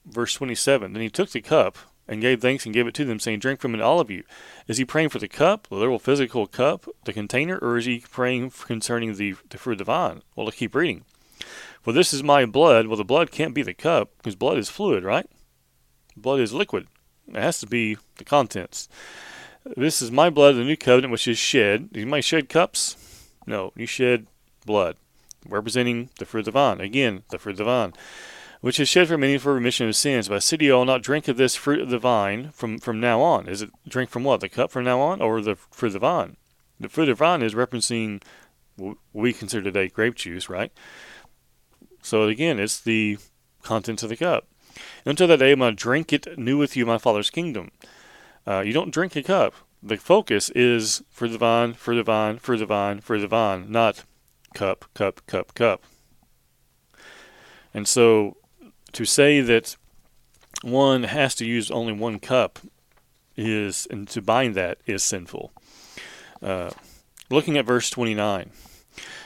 verse 0.05 0.35
27. 0.35 0.93
Then 0.93 1.01
he 1.01 1.09
took 1.09 1.31
the 1.31 1.41
cup 1.41 1.79
and 2.07 2.21
gave 2.21 2.43
thanks 2.43 2.67
and 2.67 2.75
gave 2.75 2.87
it 2.87 2.93
to 2.97 3.07
them, 3.07 3.19
saying, 3.19 3.39
Drink 3.39 3.61
from 3.61 3.75
it, 3.75 3.81
all 3.81 3.99
of 3.99 4.11
you. 4.11 4.25
Is 4.69 4.77
he 4.77 4.85
praying 4.85 5.09
for 5.09 5.19
the 5.19 5.27
cup, 5.27 5.69
the 5.69 5.77
literal 5.77 5.99
physical 5.99 6.47
cup, 6.47 6.87
the 7.07 7.15
container, 7.15 7.57
or 7.63 7.79
is 7.79 7.87
he 7.87 8.01
praying 8.01 8.51
concerning 8.51 9.15
the, 9.15 9.37
the 9.49 9.57
fruit 9.57 9.73
of 9.73 9.79
the 9.79 9.85
vine? 9.85 10.21
Well, 10.37 10.45
let's 10.45 10.59
keep 10.59 10.75
reading. 10.75 11.07
For 11.81 11.95
this 11.95 12.13
is 12.13 12.23
my 12.23 12.45
blood. 12.45 12.89
Well, 12.89 12.99
the 12.99 13.05
blood 13.05 13.31
can't 13.31 13.55
be 13.55 13.63
the 13.63 13.73
cup 13.73 14.11
because 14.19 14.35
blood 14.37 14.59
is 14.59 14.69
fluid, 14.69 15.03
right? 15.03 15.25
Blood 16.15 16.41
is 16.41 16.53
liquid. 16.53 16.89
It 17.29 17.37
has 17.37 17.61
to 17.61 17.67
be 17.67 17.97
the 18.17 18.25
contents. 18.25 18.89
This 19.77 20.03
is 20.03 20.11
my 20.11 20.29
blood 20.29 20.53
of 20.53 20.57
the 20.57 20.65
new 20.65 20.77
covenant, 20.77 21.13
which 21.13 21.29
is 21.29 21.39
shed. 21.39 21.91
You 21.93 22.07
might 22.07 22.25
shed 22.25 22.49
cups? 22.49 22.97
No, 23.47 23.73
you 23.77 23.87
shed 23.87 24.27
blood, 24.67 24.97
representing 25.49 26.11
the 26.19 26.25
fruit 26.25 26.41
of 26.41 26.47
the 26.47 26.51
vine. 26.53 26.81
Again, 26.81 27.23
the 27.31 27.39
fruit 27.39 27.53
of 27.53 27.59
the 27.59 27.65
vine, 27.65 27.93
which 28.61 28.81
is 28.81 28.89
shed 28.89 29.09
for 29.09 29.19
many 29.19 29.39
for 29.39 29.55
remission 29.55 29.89
of 29.89 29.97
sins. 29.97 30.29
Say 30.45 30.57
you, 30.61 30.75
I 30.75 30.77
will 30.77 30.85
not 30.85 31.03
drink 31.03 31.29
of 31.29 31.37
this 31.37 31.55
fruit 31.55 31.81
of 31.81 31.91
the 31.91 31.99
vine 31.99 32.51
from, 32.51 32.79
from 32.79 33.01
now 33.01 33.21
on. 33.21 33.49
Is 33.49 33.63
it 33.63 33.71
drink 33.89 34.11
from 34.11 34.25
what? 34.25 34.41
The 34.41 34.49
cup 34.49 34.71
from 34.71 34.85
now 34.85 35.01
on, 35.01 35.21
or 35.21 35.41
the 35.41 35.57
fruit 35.57 35.89
of 35.89 35.93
the 35.95 35.99
vine? 36.01 36.37
The 36.81 36.89
fruit 36.89 37.09
of 37.09 37.19
the 37.19 37.25
vine 37.25 37.43
is 37.43 37.55
referencing 37.55 38.23
what 38.77 38.97
we 39.13 39.33
consider 39.33 39.65
today 39.65 39.89
grape 39.89 40.17
juice, 40.17 40.49
right? 40.49 40.73
So 42.03 42.25
again, 42.25 42.59
it's 42.59 42.81
the 42.81 43.19
contents 43.63 44.03
of 44.03 44.09
the 44.09 44.17
cup. 44.17 44.49
Until 45.05 45.27
that 45.29 45.39
day, 45.39 45.53
I'm 45.53 45.59
going 45.59 45.77
to 45.77 45.83
drink 45.83 46.13
it 46.13 46.39
new 46.39 46.59
with 46.59 46.77
you, 46.77 46.87
my 46.87 46.99
Father's 46.99 47.31
kingdom. 47.31 47.71
Uh, 48.47 48.61
you 48.61 48.73
don't 48.73 48.93
drink 48.93 49.17
a 49.17 49.23
cup. 49.23 49.55
The 49.83 49.97
focus 49.97 50.49
is 50.51 51.03
for 51.11 51.27
the 51.27 51.39
vine, 51.39 51.75
for 51.75 51.95
the 51.95 52.05
vine, 52.05 52.39
for 52.39 52.57
the 52.57 52.67
vine, 52.67 53.01
for 53.01 53.19
the 53.19 53.27
vine, 53.27 53.71
not 53.71 54.05
cup, 54.55 54.85
cup, 54.95 55.27
cup, 55.27 55.55
cup. 55.55 55.83
And 57.75 57.89
so 57.89 58.37
to 58.93 59.05
say 59.05 59.41
that 59.41 59.77
one 60.63 61.05
has 61.05 61.35
to 61.37 61.47
use 61.47 61.71
only 61.71 61.93
one 61.93 62.21
cup 62.21 62.61
is, 63.37 63.89
and 63.91 64.07
to 64.09 64.23
bind 64.23 64.55
that 64.55 64.79
is 64.87 65.03
sinful. 65.03 65.53
Uh, 66.41 66.71
looking 67.31 67.57
at 67.57 67.65
verse 67.65 67.91
29, 67.91 68.51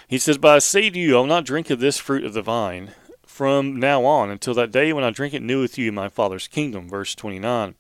he 0.08 0.16
says, 0.16 0.38
But 0.38 0.56
I 0.56 0.58
say 0.60 0.88
to 0.88 0.98
you, 0.98 1.16
I 1.16 1.20
will 1.20 1.26
not 1.26 1.44
drink 1.44 1.68
of 1.68 1.80
this 1.80 1.98
fruit 1.98 2.24
of 2.24 2.32
the 2.32 2.42
vine 2.42 2.92
from 3.36 3.76
now 3.76 4.02
on 4.06 4.30
until 4.30 4.54
that 4.54 4.72
day 4.72 4.94
when 4.94 5.04
I 5.04 5.10
drink 5.10 5.34
it 5.34 5.42
new 5.42 5.60
with 5.60 5.76
you 5.76 5.88
in 5.88 5.94
my 5.94 6.08
Father's 6.08 6.48
kingdom. 6.48 6.88
Verse 6.88 7.14
29. 7.14 7.74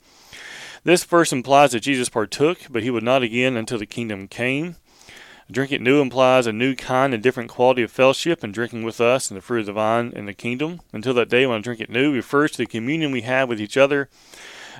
This 0.84 1.02
verse 1.02 1.32
implies 1.32 1.72
that 1.72 1.80
Jesus 1.80 2.10
partook, 2.10 2.58
but 2.68 2.82
he 2.82 2.90
would 2.90 3.02
not 3.02 3.22
again 3.22 3.56
until 3.56 3.78
the 3.78 3.86
kingdom 3.86 4.28
came. 4.28 4.76
Drink 5.50 5.72
it 5.72 5.80
new 5.80 6.02
implies 6.02 6.46
a 6.46 6.52
new 6.52 6.74
kind 6.74 7.14
and 7.14 7.22
different 7.22 7.48
quality 7.48 7.82
of 7.82 7.90
fellowship 7.90 8.44
and 8.44 8.52
drinking 8.52 8.82
with 8.82 9.00
us 9.00 9.30
and 9.30 9.38
the 9.38 9.42
fruit 9.42 9.60
of 9.60 9.66
the 9.66 9.72
vine 9.72 10.12
in 10.14 10.26
the 10.26 10.34
kingdom. 10.34 10.80
Until 10.92 11.14
that 11.14 11.30
day 11.30 11.46
when 11.46 11.56
I 11.56 11.62
drink 11.62 11.80
it 11.80 11.88
new 11.88 12.12
refers 12.12 12.50
to 12.52 12.58
the 12.58 12.66
communion 12.66 13.10
we 13.10 13.22
have 13.22 13.48
with 13.48 13.60
each 13.60 13.78
other 13.78 14.10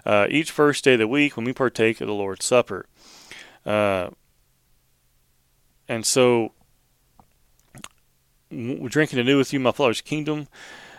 uh, 0.05 0.27
each 0.29 0.51
first 0.51 0.85
day 0.85 0.93
of 0.93 0.99
the 0.99 1.09
week 1.09 1.39
when 1.39 1.47
we 1.47 1.55
partake 1.55 2.03
of 2.03 2.07
the 2.07 2.13
Lord's 2.13 2.45
Supper. 2.45 2.85
Uh, 3.65 4.11
and 5.89 6.05
so 6.05 6.53
drinking 8.51 9.19
anew 9.19 9.39
with 9.39 9.53
you 9.53 9.61
my 9.61 9.73
father's 9.73 10.01
kingdom. 10.01 10.49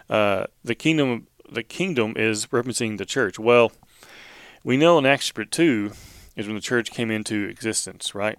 Uh, 0.09 0.45
the 0.63 0.75
kingdom, 0.75 1.27
the 1.51 1.63
kingdom 1.63 2.13
is 2.15 2.51
representing 2.51 2.97
the 2.97 3.05
church. 3.05 3.37
Well, 3.39 3.71
we 4.63 4.77
know 4.77 4.97
in 4.97 5.05
Acts 5.05 5.27
chapter 5.27 5.45
two 5.45 5.91
is 6.35 6.45
when 6.45 6.55
the 6.55 6.61
church 6.61 6.91
came 6.91 7.11
into 7.11 7.45
existence, 7.45 8.13
right? 8.13 8.37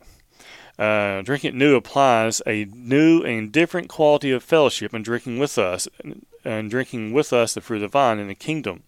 Uh, 0.79 1.23
drinking 1.23 1.59
new 1.59 1.75
applies 1.75 2.41
a 2.47 2.65
new 2.67 3.23
and 3.23 3.51
different 3.51 3.89
quality 3.89 4.31
of 4.31 4.45
fellowship 4.45 4.95
and 4.95 5.05
drinking 5.05 5.39
with 5.39 5.59
us, 5.59 5.89
and, 6.05 6.25
and 6.45 6.71
drinking 6.71 7.13
with 7.13 7.33
us 7.33 7.55
the 7.55 7.61
fruit 7.61 7.83
of 7.83 7.83
the 7.83 7.89
vine 7.89 8.19
in 8.19 8.29
the 8.29 8.35
kingdom. 8.35 8.85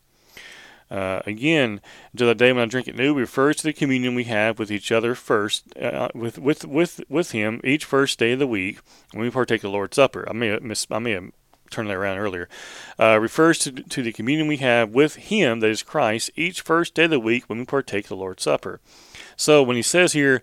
Uh, 0.91 1.23
again, 1.25 1.81
until 2.13 2.27
the 2.27 2.35
day 2.35 2.53
when 2.53 2.63
I 2.63 2.67
drink 2.67 2.89
it 2.89 2.97
new 2.97 3.15
refers 3.15 3.57
to 3.57 3.63
the 3.63 3.73
communion 3.73 4.15
we 4.17 4.25
have 4.25 4.59
with 4.59 4.73
each 4.73 4.91
other 4.91 5.15
first, 5.15 5.65
uh, 5.77 6.09
with 6.15 6.39
with 6.39 6.65
with 6.65 7.01
with 7.09 7.31
Him 7.31 7.61
each 7.63 7.85
first 7.85 8.19
day 8.19 8.33
of 8.33 8.41
the 8.41 8.47
week 8.47 8.81
when 9.13 9.23
we 9.23 9.31
partake 9.31 9.59
of 9.59 9.71
the 9.71 9.71
Lord's 9.71 9.95
Supper. 9.95 10.29
I 10.29 10.33
may 10.33 10.49
have 10.49 10.63
miss, 10.63 10.87
I 10.91 10.99
may 10.99 11.13
have 11.13 11.31
turned 11.71 11.89
that 11.89 11.95
around 11.95 12.19
earlier. 12.19 12.49
Uh, 12.99 13.19
refers 13.21 13.59
to 13.61 13.71
to 13.71 14.03
the 14.03 14.13
communion 14.13 14.49
we 14.49 14.57
have 14.57 14.91
with 14.91 15.15
Him, 15.15 15.61
that 15.61 15.71
is 15.71 15.85
Christ, 15.85 16.31
each 16.35 16.61
first 16.63 16.95
day 16.95 17.05
of 17.05 17.11
the 17.11 17.21
week 17.21 17.45
when 17.49 17.61
we 17.61 17.65
partake 17.65 18.07
of 18.07 18.11
the 18.11 18.17
Lord's 18.17 18.43
Supper. 18.43 18.81
So 19.37 19.63
when 19.63 19.77
He 19.77 19.83
says 19.83 20.13
here. 20.13 20.43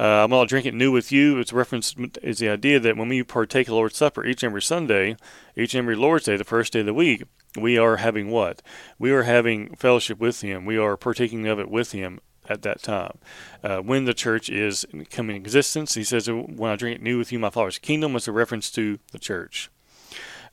Uh, 0.00 0.24
I'm 0.24 0.30
going 0.30 0.46
to 0.46 0.48
drink 0.48 0.64
it 0.64 0.72
new 0.72 0.90
with 0.90 1.12
you. 1.12 1.38
It's 1.38 1.52
reference 1.52 1.94
is 2.22 2.38
the 2.38 2.48
idea 2.48 2.80
that 2.80 2.96
when 2.96 3.10
we 3.10 3.22
partake 3.22 3.66
of 3.66 3.72
the 3.72 3.74
Lord's 3.74 3.98
Supper 3.98 4.24
each 4.24 4.42
and 4.42 4.48
every 4.48 4.62
Sunday, 4.62 5.14
each 5.54 5.74
and 5.74 5.82
every 5.82 5.94
Lord's 5.94 6.24
Day, 6.24 6.38
the 6.38 6.44
first 6.44 6.72
day 6.72 6.80
of 6.80 6.86
the 6.86 6.94
week, 6.94 7.24
we 7.54 7.76
are 7.76 7.98
having 7.98 8.30
what? 8.30 8.62
We 8.98 9.10
are 9.10 9.24
having 9.24 9.74
fellowship 9.74 10.18
with 10.18 10.40
Him. 10.40 10.64
We 10.64 10.78
are 10.78 10.96
partaking 10.96 11.46
of 11.46 11.60
it 11.60 11.70
with 11.70 11.92
Him 11.92 12.20
at 12.48 12.62
that 12.62 12.82
time. 12.82 13.18
Uh, 13.62 13.80
when 13.80 14.06
the 14.06 14.14
church 14.14 14.48
is 14.48 14.86
coming 15.10 15.36
in 15.36 15.42
existence, 15.42 15.92
He 15.92 16.04
says, 16.04 16.30
When 16.30 16.72
I 16.72 16.76
drink 16.76 16.96
it 16.96 17.02
new 17.02 17.18
with 17.18 17.30
you, 17.30 17.38
my 17.38 17.50
Father's 17.50 17.76
kingdom, 17.76 18.14
was 18.14 18.26
a 18.26 18.32
reference 18.32 18.70
to 18.70 18.98
the 19.12 19.18
church. 19.18 19.70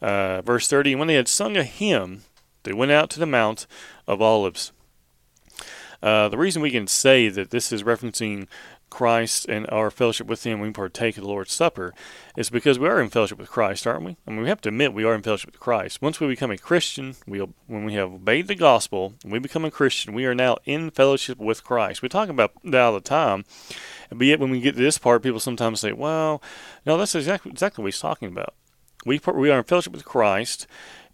Uh, 0.01 0.41
verse 0.41 0.67
30 0.67 0.95
When 0.95 1.07
they 1.07 1.15
had 1.15 1.29
sung 1.29 1.55
a 1.55 1.63
hymn, 1.63 2.23
they 2.63 2.73
went 2.73 2.91
out 2.91 3.09
to 3.11 3.19
the 3.19 3.25
Mount 3.25 3.65
of 4.07 4.21
Olives. 4.21 4.73
Uh, 6.01 6.29
the 6.29 6.37
reason 6.37 6.61
we 6.61 6.71
can 6.71 6.87
say 6.87 7.29
that 7.29 7.49
this 7.49 7.71
is 7.71 7.83
referencing 7.83 8.47
Christ 8.89 9.46
and 9.48 9.70
our 9.70 9.91
fellowship 9.91 10.27
with 10.27 10.44
Him 10.44 10.60
we 10.60 10.72
partake 10.72 11.17
of 11.17 11.24
the 11.24 11.29
Lord's 11.29 11.53
Supper 11.53 11.94
is 12.36 12.50
because 12.50 12.79
we 12.79 12.88
are 12.88 13.01
in 13.01 13.10
fellowship 13.10 13.38
with 13.38 13.50
Christ, 13.50 13.86
aren't 13.86 14.06
we? 14.06 14.17
I 14.25 14.32
mean, 14.32 14.41
we 14.41 14.50
have 14.50 14.62
to 14.62 14.70
admit 14.70 14.94
we 14.94 15.03
are 15.03 15.13
in 15.13 15.22
fellowship 15.22 15.51
with 15.51 15.60
Christ. 15.60 16.01
Once 16.01 16.20
we 16.20 16.27
become 16.27 16.51
a 16.51 16.58
Christian, 16.58 17.15
we 17.27 17.39
when 17.67 17.86
we 17.86 17.94
have 17.94 18.13
obeyed 18.13 18.48
the 18.48 18.56
gospel, 18.56 19.13
we 19.25 19.39
become 19.39 19.65
a 19.65 19.72
Christian, 19.72 20.13
we 20.13 20.25
are 20.25 20.36
now 20.36 20.58
in 20.65 20.91
fellowship 20.91 21.38
with 21.38 21.63
Christ. 21.63 22.01
We 22.01 22.10
talk 22.10 22.29
about 22.29 22.53
that 22.63 22.82
all 22.82 22.94
the 22.94 23.01
time, 23.01 23.46
but 24.10 24.25
yet 24.25 24.39
when 24.39 24.51
we 24.51 24.62
get 24.62 24.75
to 24.75 24.82
this 24.82 24.98
part, 24.98 25.24
people 25.24 25.39
sometimes 25.39 25.79
say, 25.79 25.91
"Well, 25.91 26.41
no, 26.86 26.98
that's 26.98 27.15
exactly 27.15 27.51
exactly 27.51 27.84
what 27.84 27.94
he's 27.94 28.00
talking 28.00 28.29
about." 28.29 28.53
We 29.06 29.20
we 29.34 29.50
are 29.50 29.60
in 29.60 29.63
fellowship 29.63 29.94
with 29.94 30.06
Christ 30.06 30.67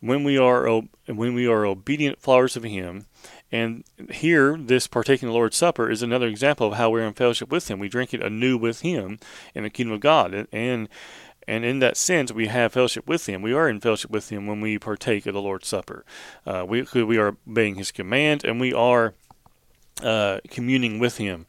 when 0.04 0.24
we 0.24 0.38
are 0.38 0.82
when 1.08 1.34
we 1.34 1.48
are 1.48 1.66
obedient 1.66 2.22
followers 2.22 2.58
of 2.58 2.64
Him 2.64 3.06
and 3.54 3.84
here, 4.12 4.58
this 4.58 4.88
partaking 4.88 5.28
of 5.30 5.34
the 5.34 5.38
Lord's 5.38 5.56
Supper 5.56 5.88
is 5.88 6.02
another 6.02 6.26
example 6.26 6.66
of 6.66 6.74
how 6.74 6.90
we're 6.90 7.06
in 7.06 7.14
fellowship 7.14 7.52
with 7.52 7.70
Him. 7.70 7.78
We 7.78 7.88
drink 7.88 8.12
it 8.12 8.24
anew 8.24 8.58
with 8.58 8.82
Him 8.82 9.20
in 9.54 9.62
the 9.62 9.70
kingdom 9.70 9.94
of 9.94 10.00
God. 10.00 10.48
And 10.52 10.90
and 11.48 11.64
in 11.64 11.78
that 11.78 11.96
sense, 11.96 12.32
we 12.32 12.48
have 12.48 12.74
fellowship 12.74 13.08
with 13.08 13.30
Him. 13.30 13.44
We 13.44 13.54
are 13.54 13.70
in 13.70 13.80
fellowship 13.80 14.10
with 14.10 14.30
Him 14.30 14.48
when 14.48 14.60
we 14.60 14.80
partake 14.80 15.28
of 15.28 15.36
the 15.36 15.42
Lord's 15.42 15.68
Supper. 15.68 16.04
Uh, 16.48 16.66
we, 16.68 16.82
we 16.82 17.18
are 17.20 17.38
obeying 17.48 17.76
His 17.76 17.92
command, 17.92 18.44
and 18.44 18.60
we 18.60 18.74
are 18.74 19.14
uh, 20.02 20.40
communing 20.50 20.98
with 20.98 21.18
Him. 21.18 21.46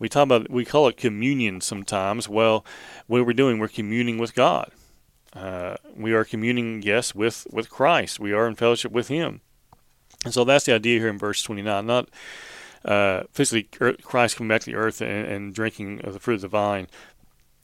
We 0.00 0.08
talk 0.08 0.24
about 0.24 0.50
we 0.50 0.64
call 0.64 0.88
it 0.88 0.96
communion 0.96 1.60
sometimes. 1.60 2.28
Well, 2.28 2.66
what 3.06 3.24
we're 3.24 3.32
doing, 3.32 3.60
we're 3.60 3.68
communing 3.68 4.18
with 4.18 4.34
God. 4.34 4.72
Uh, 5.32 5.76
we 5.94 6.14
are 6.14 6.24
communing, 6.24 6.82
yes, 6.82 7.14
with 7.14 7.46
with 7.52 7.70
Christ. 7.70 8.18
We 8.18 8.32
are 8.32 8.48
in 8.48 8.56
fellowship 8.56 8.90
with 8.90 9.06
Him. 9.06 9.40
And 10.24 10.32
so 10.32 10.44
that's 10.44 10.64
the 10.64 10.74
idea 10.74 11.00
here 11.00 11.08
in 11.08 11.18
verse 11.18 11.42
29. 11.42 11.86
Not 11.86 12.08
uh, 12.84 13.24
physically 13.32 13.64
Christ 14.02 14.36
coming 14.36 14.48
back 14.48 14.62
to 14.62 14.70
the 14.70 14.76
earth 14.76 15.00
and, 15.00 15.26
and 15.26 15.54
drinking 15.54 16.00
of 16.04 16.12
the 16.12 16.20
fruit 16.20 16.36
of 16.36 16.40
the 16.42 16.48
vine 16.48 16.88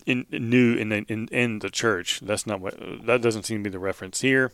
in, 0.07 0.27
new 0.31 0.75
in, 0.75 0.93
in 0.93 1.29
in 1.29 1.59
the 1.61 1.71
church. 1.71 2.21
That's 2.21 2.47
not 2.47 2.61
what 2.61 2.75
that 3.07 3.23
doesn't 3.23 3.45
seem 3.45 3.59
to 3.63 3.71
be 3.71 3.73
the 3.73 3.79
reference 3.79 4.21
here, 4.21 4.53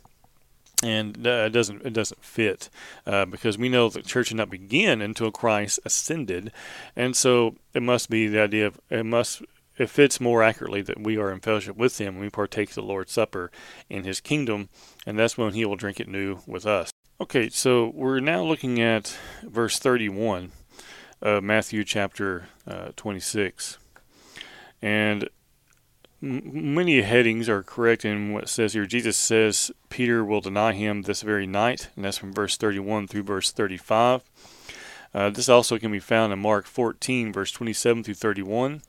and 0.83 1.17
it 1.27 1.53
doesn't 1.53 1.85
it 1.85 1.93
doesn't 1.93 2.23
fit 2.25 2.69
uh, 3.07 3.25
because 3.27 3.59
we 3.59 3.69
know 3.69 3.89
the 3.89 4.03
church 4.03 4.29
did 4.29 4.37
not 4.37 4.51
begin 4.51 5.01
until 5.01 5.31
Christ 5.31 5.81
ascended, 5.85 6.53
and 6.95 7.17
so 7.17 7.57
it 7.75 7.83
must 7.83 8.11
be 8.11 8.27
the 8.27 8.43
idea 8.43 8.67
of 8.67 8.81
it 8.91 9.07
must 9.07 9.43
it 9.79 9.91
fits 9.91 10.21
more 10.21 10.43
accurately 10.43 10.81
that 10.83 11.03
we 11.03 11.19
are 11.19 11.31
in 11.31 11.41
fellowship 11.41 11.77
with 11.77 12.01
Him 12.01 12.15
when 12.15 12.23
we 12.23 12.31
partake 12.31 12.71
of 12.71 12.77
the 12.77 12.83
Lord's 12.83 13.13
Supper 13.13 13.51
in 13.89 14.05
His 14.05 14.21
kingdom, 14.21 14.69
and 15.05 15.19
that's 15.19 15.37
when 15.37 15.53
He 15.53 15.65
will 15.65 15.77
drink 15.77 16.01
it 16.01 16.09
new 16.09 16.41
with 16.47 16.67
us. 16.67 16.91
Okay, 17.18 17.49
so 17.49 17.92
we're 17.94 18.20
now 18.20 18.42
looking 18.42 18.78
at 18.78 19.16
verse 19.42 19.78
31 19.78 20.52
of 21.23 21.42
Matthew 21.42 21.82
chapter 21.82 22.49
uh, 22.68 22.90
26. 22.94 23.78
And 24.82 25.30
m- 26.23 26.75
many 26.75 27.00
headings 27.00 27.49
are 27.49 27.62
correct 27.62 28.04
in 28.04 28.35
what 28.35 28.50
says 28.50 28.75
here. 28.75 28.85
Jesus 28.85 29.16
says 29.16 29.70
Peter 29.88 30.23
will 30.23 30.42
deny 30.42 30.75
him 30.75 31.02
this 31.02 31.23
very 31.23 31.46
night, 31.46 31.88
and 31.96 32.04
that's 32.04 32.18
from 32.18 32.35
verse 32.35 32.58
31 32.58 33.06
through 33.06 33.23
verse 33.23 33.50
35. 33.50 34.23
Uh, 35.14 35.30
this 35.30 35.49
also 35.49 35.78
can 35.78 35.90
be 35.90 35.99
found 35.99 36.35
in 36.35 36.38
Mark 36.38 36.66
14, 36.66 37.32
verse 37.32 37.50
27 37.50 38.04
through 38.04 38.12
31, 38.12 38.82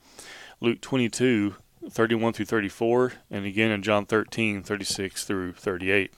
Luke 0.60 0.81
22, 0.81 1.55
31 1.89 2.34
through 2.34 2.46
34, 2.46 3.13
and 3.31 3.46
again 3.46 3.72
in 3.72 3.81
John 3.81 4.05
13, 4.05 4.63
36 4.63 5.24
through 5.24 5.53
38. 5.53 6.12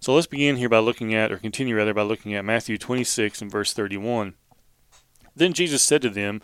So 0.00 0.14
let's 0.14 0.26
begin 0.26 0.56
here 0.56 0.68
by 0.68 0.78
looking 0.78 1.14
at, 1.14 1.32
or 1.32 1.38
continue 1.38 1.76
rather, 1.76 1.94
by 1.94 2.02
looking 2.02 2.34
at 2.34 2.44
Matthew 2.44 2.78
26 2.78 3.42
and 3.42 3.50
verse 3.50 3.72
31. 3.72 4.34
Then 5.36 5.52
Jesus 5.52 5.82
said 5.82 6.02
to 6.02 6.10
them, 6.10 6.40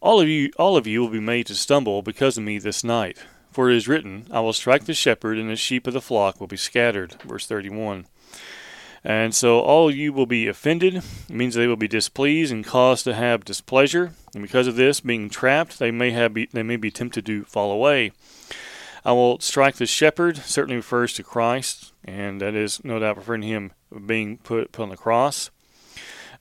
All 0.00 0.20
of 0.20 0.28
you, 0.28 0.50
all 0.58 0.76
of 0.76 0.86
you 0.86 1.00
will 1.00 1.10
be 1.10 1.20
made 1.20 1.46
to 1.46 1.54
stumble 1.54 2.02
because 2.02 2.36
of 2.36 2.44
me 2.44 2.58
this 2.58 2.84
night. 2.84 3.18
For 3.50 3.70
it 3.70 3.76
is 3.76 3.88
written, 3.88 4.26
I 4.30 4.40
will 4.40 4.52
strike 4.52 4.84
the 4.84 4.94
shepherd, 4.94 5.38
and 5.38 5.50
the 5.50 5.56
sheep 5.56 5.86
of 5.86 5.94
the 5.94 6.00
flock 6.00 6.40
will 6.40 6.46
be 6.46 6.56
scattered. 6.56 7.20
Verse 7.22 7.46
31. 7.46 8.06
And 9.02 9.34
so 9.34 9.60
all 9.60 9.90
you 9.90 10.12
will 10.12 10.26
be 10.26 10.46
offended. 10.46 10.96
It 10.96 11.30
means 11.30 11.54
they 11.54 11.66
will 11.66 11.76
be 11.76 11.88
displeased 11.88 12.52
and 12.52 12.64
caused 12.64 13.04
to 13.04 13.14
have 13.14 13.44
displeasure. 13.44 14.12
And 14.34 14.42
because 14.42 14.66
of 14.66 14.76
this, 14.76 15.00
being 15.00 15.30
trapped, 15.30 15.78
they 15.78 15.90
may 15.90 16.10
have 16.10 16.34
be, 16.34 16.48
they 16.52 16.62
may 16.62 16.76
be 16.76 16.90
tempted 16.90 17.24
to 17.26 17.44
fall 17.44 17.72
away. 17.72 18.12
I 19.04 19.12
will 19.12 19.40
strike 19.40 19.76
the 19.76 19.86
shepherd 19.86 20.36
certainly 20.38 20.76
refers 20.76 21.14
to 21.14 21.22
Christ, 21.22 21.92
and 22.04 22.40
that 22.40 22.54
is 22.54 22.84
no 22.84 22.98
doubt 22.98 23.16
referring 23.16 23.42
to 23.42 23.46
him 23.46 23.72
being 24.06 24.38
put, 24.38 24.72
put 24.72 24.82
on 24.82 24.88
the 24.90 24.96
cross. 24.96 25.50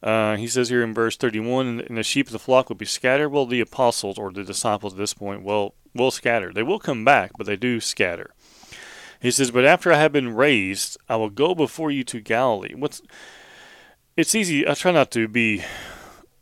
Uh, 0.01 0.37
he 0.37 0.47
says 0.47 0.69
here 0.69 0.83
in 0.83 0.93
verse 0.93 1.17
31, 1.17 1.81
and 1.81 1.97
the 1.97 2.03
sheep 2.03 2.27
of 2.27 2.31
the 2.33 2.39
flock 2.39 2.69
will 2.69 2.75
be 2.75 2.85
scattered. 2.85 3.29
Well, 3.29 3.45
the 3.45 3.59
apostles 3.59 4.17
or 4.17 4.31
the 4.31 4.43
disciples 4.43 4.93
at 4.93 4.99
this 4.99 5.13
point 5.13 5.43
will 5.43 5.75
will 5.95 6.11
scatter. 6.11 6.53
They 6.53 6.63
will 6.63 6.79
come 6.79 7.03
back, 7.03 7.31
but 7.37 7.47
they 7.47 7.55
do 7.55 7.79
scatter. 7.79 8.31
He 9.19 9.31
says, 9.31 9.51
"But 9.51 9.65
after 9.65 9.91
I 9.91 9.97
have 9.97 10.13
been 10.13 10.35
raised, 10.35 10.97
I 11.09 11.17
will 11.17 11.29
go 11.29 11.53
before 11.53 11.91
you 11.91 12.03
to 12.05 12.21
Galilee." 12.21 12.75
What's 12.75 13.01
it's 14.19 14.35
easy. 14.35 14.67
I 14.67 14.73
try 14.73 14.91
not 14.91 15.11
to 15.11 15.27
be 15.29 15.63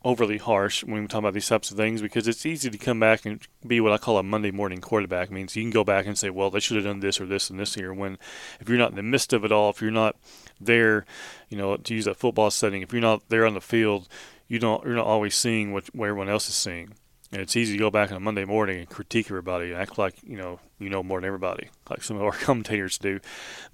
overly 0.08 0.38
harsh 0.38 0.82
when 0.84 1.02
we 1.02 1.06
talk 1.06 1.18
about 1.18 1.34
these 1.34 1.48
types 1.48 1.70
of 1.70 1.76
things 1.76 2.00
because 2.00 2.26
it's 2.26 2.46
easy 2.46 2.70
to 2.70 2.78
come 2.78 2.98
back 2.98 3.26
and 3.26 3.46
be 3.66 3.78
what 3.78 3.92
I 3.92 3.98
call 3.98 4.16
a 4.16 4.22
Monday 4.22 4.50
morning 4.50 4.80
quarterback. 4.80 5.28
It 5.28 5.34
means 5.34 5.54
you 5.54 5.62
can 5.62 5.70
go 5.70 5.84
back 5.84 6.06
and 6.06 6.16
say, 6.16 6.30
well, 6.30 6.48
they 6.48 6.60
should 6.60 6.76
have 6.76 6.86
done 6.86 7.00
this 7.00 7.20
or 7.20 7.26
this 7.26 7.50
and 7.50 7.60
this 7.60 7.74
here. 7.74 7.92
When 7.92 8.16
if 8.58 8.70
you're 8.70 8.78
not 8.78 8.88
in 8.88 8.96
the 8.96 9.02
midst 9.02 9.34
of 9.34 9.44
it 9.44 9.52
all, 9.52 9.68
if 9.68 9.82
you're 9.82 9.90
not 9.90 10.16
there, 10.58 11.04
you 11.50 11.58
know, 11.58 11.76
to 11.76 11.94
use 11.94 12.06
that 12.06 12.16
football 12.16 12.50
setting, 12.50 12.80
if 12.80 12.90
you're 12.90 13.02
not 13.02 13.28
there 13.28 13.44
on 13.44 13.52
the 13.52 13.60
field, 13.60 14.08
you 14.48 14.58
don't 14.58 14.82
you're 14.82 14.94
not 14.94 15.06
always 15.06 15.34
seeing 15.34 15.74
what, 15.74 15.94
what 15.94 16.08
everyone 16.08 16.30
else 16.30 16.48
is 16.48 16.54
seeing. 16.54 16.94
And 17.30 17.42
it's 17.42 17.56
easy 17.56 17.74
to 17.74 17.78
go 17.78 17.90
back 17.90 18.10
on 18.10 18.16
a 18.16 18.20
Monday 18.20 18.46
morning 18.46 18.78
and 18.78 18.88
critique 18.88 19.26
everybody 19.26 19.72
and 19.72 19.80
act 19.80 19.98
like 19.98 20.14
you 20.24 20.36
know 20.36 20.60
you 20.78 20.88
know 20.88 21.02
more 21.02 21.20
than 21.20 21.26
everybody, 21.26 21.68
like 21.90 22.02
some 22.02 22.16
of 22.16 22.22
our 22.22 22.32
commentators 22.44 22.96
do. 22.96 23.20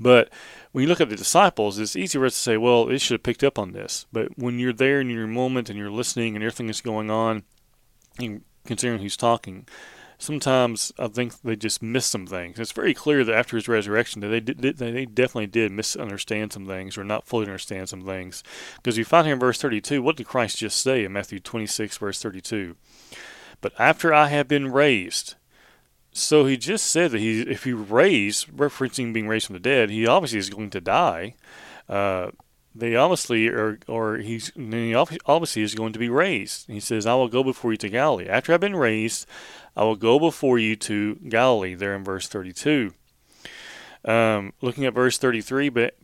But 0.01 0.31
when 0.73 0.83
you 0.83 0.89
look 0.89 1.01
at 1.01 1.09
the 1.09 1.17
disciples, 1.17 1.79
it's 1.79 1.95
easy 1.95 2.19
for 2.19 2.27
us 2.27 2.35
to 2.35 2.41
say, 2.41 2.57
"Well, 2.57 2.87
they 2.87 2.99
should 2.99 3.15
have 3.15 3.23
picked 3.23 3.45
up 3.45 3.59
on 3.59 3.73
this." 3.73 4.07
But 4.13 4.37
when 4.37 4.59
you're 4.59 4.73
there 4.73 5.01
in 5.01 5.09
your 5.11 5.27
moment 5.27 5.71
and 5.71 5.79
you're 5.79 5.91
listening 5.91 6.35
and 6.35 6.43
everything 6.45 6.69
is 6.69 6.81
going 6.81 7.11
on, 7.11 7.45
and 8.19 8.43
considering 8.67 9.01
who's 9.01 9.17
talking, 9.17 9.69
sometimes 10.19 10.93
I 10.99 11.09
think 11.09 11.41
they 11.43 11.57
just 11.57 11.83
miss 11.83 12.07
some 12.07 12.27
things. 12.27 12.59
It's 12.59 12.73
very 12.73 12.95
clear 12.95 13.25
that 13.25 13.35
after 13.35 13.57
his 13.57 13.69
resurrection, 13.69 14.21
that 14.23 14.29
they 14.29 14.41
did, 14.41 14.79
they 14.79 15.07
definitely 15.07 15.47
did 15.47 15.73
misunderstand 15.73 16.53
some 16.53 16.67
things 16.67 16.97
or 16.99 17.05
not 17.05 17.27
fully 17.27 17.47
understand 17.47 17.89
some 17.89 18.03
things. 18.03 18.43
Because 18.77 18.99
you 18.99 19.05
find 19.05 19.27
here 19.27 19.35
in 19.35 19.41
verse 19.41 19.61
32, 19.61 20.03
what 20.03 20.17
did 20.17 20.27
Christ 20.27 20.59
just 20.59 20.81
say 20.81 21.05
in 21.05 21.13
Matthew 21.13 21.41
26, 21.41 21.99
verse 21.99 22.21
32? 22.21 22.77
But 23.65 23.73
after 23.79 24.13
I 24.13 24.27
have 24.29 24.47
been 24.47 24.71
raised, 24.71 25.37
so 26.13 26.45
he 26.45 26.59
just 26.59 26.87
said 26.87 27.13
that 27.13 27.19
he, 27.19 27.41
if 27.41 27.65
he 27.65 27.73
raised, 27.73 28.49
referencing 28.49 29.15
being 29.15 29.27
raised 29.27 29.47
from 29.47 29.55
the 29.55 29.59
dead, 29.59 29.89
he 29.89 30.07
obviously 30.07 30.39
is 30.39 30.51
going 30.51 30.69
to 30.69 30.83
die. 30.83 31.35
Uh, 31.89 32.33
they 32.75 32.95
obviously 32.95 33.49
are, 33.49 33.79
or 33.89 34.19
he's 34.19 34.53
he 34.55 34.95
obviously 34.95 35.63
is 35.63 35.75
going 35.75 35.95
to 35.95 35.99
be 35.99 36.11
raised. 36.11 36.67
He 36.67 36.79
says, 36.79 37.07
"I 37.07 37.15
will 37.15 37.29
go 37.29 37.43
before 37.43 37.73
you 37.73 37.79
to 37.79 37.89
Galilee. 37.89 38.29
After 38.29 38.53
I've 38.53 38.61
been 38.61 38.77
raised, 38.77 39.25
I 39.75 39.85
will 39.85 39.97
go 39.97 40.19
before 40.19 40.59
you 40.59 40.77
to 40.77 41.15
Galilee." 41.27 41.75
There 41.75 41.97
in 41.97 42.05
verse 42.05 42.29
thirty-two. 42.29 42.93
Um, 44.05 44.53
looking 44.61 44.85
at 44.85 44.93
verse 44.93 45.17
thirty-three, 45.17 45.71
but 45.71 45.97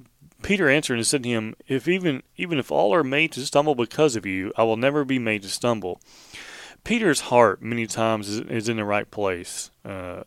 Peter 0.43 0.71
answered 0.71 0.97
and 0.97 1.07
said 1.07 1.25
to 1.25 1.29
him, 1.29 1.55
"If 1.69 1.87
even 1.89 2.23
even 2.39 2.59
if 2.59 2.73
all 2.73 2.95
are 2.95 3.05
made 3.05 3.33
to 3.33 3.45
stumble 3.45 3.75
because 3.75 4.17
of 4.17 4.25
you, 4.25 4.51
I 4.57 4.63
will 4.63 4.79
never 4.79 5.05
be 5.05 5.19
made 5.19 5.43
to 5.43 5.51
stumble." 5.51 6.01
Peter's 6.85 7.21
heart 7.21 7.63
many 7.63 7.87
times 7.87 8.29
is, 8.29 8.41
is 8.41 8.69
in 8.69 8.77
the 8.77 8.85
right 8.85 9.11
place. 9.11 9.71
Uh, 9.85 10.25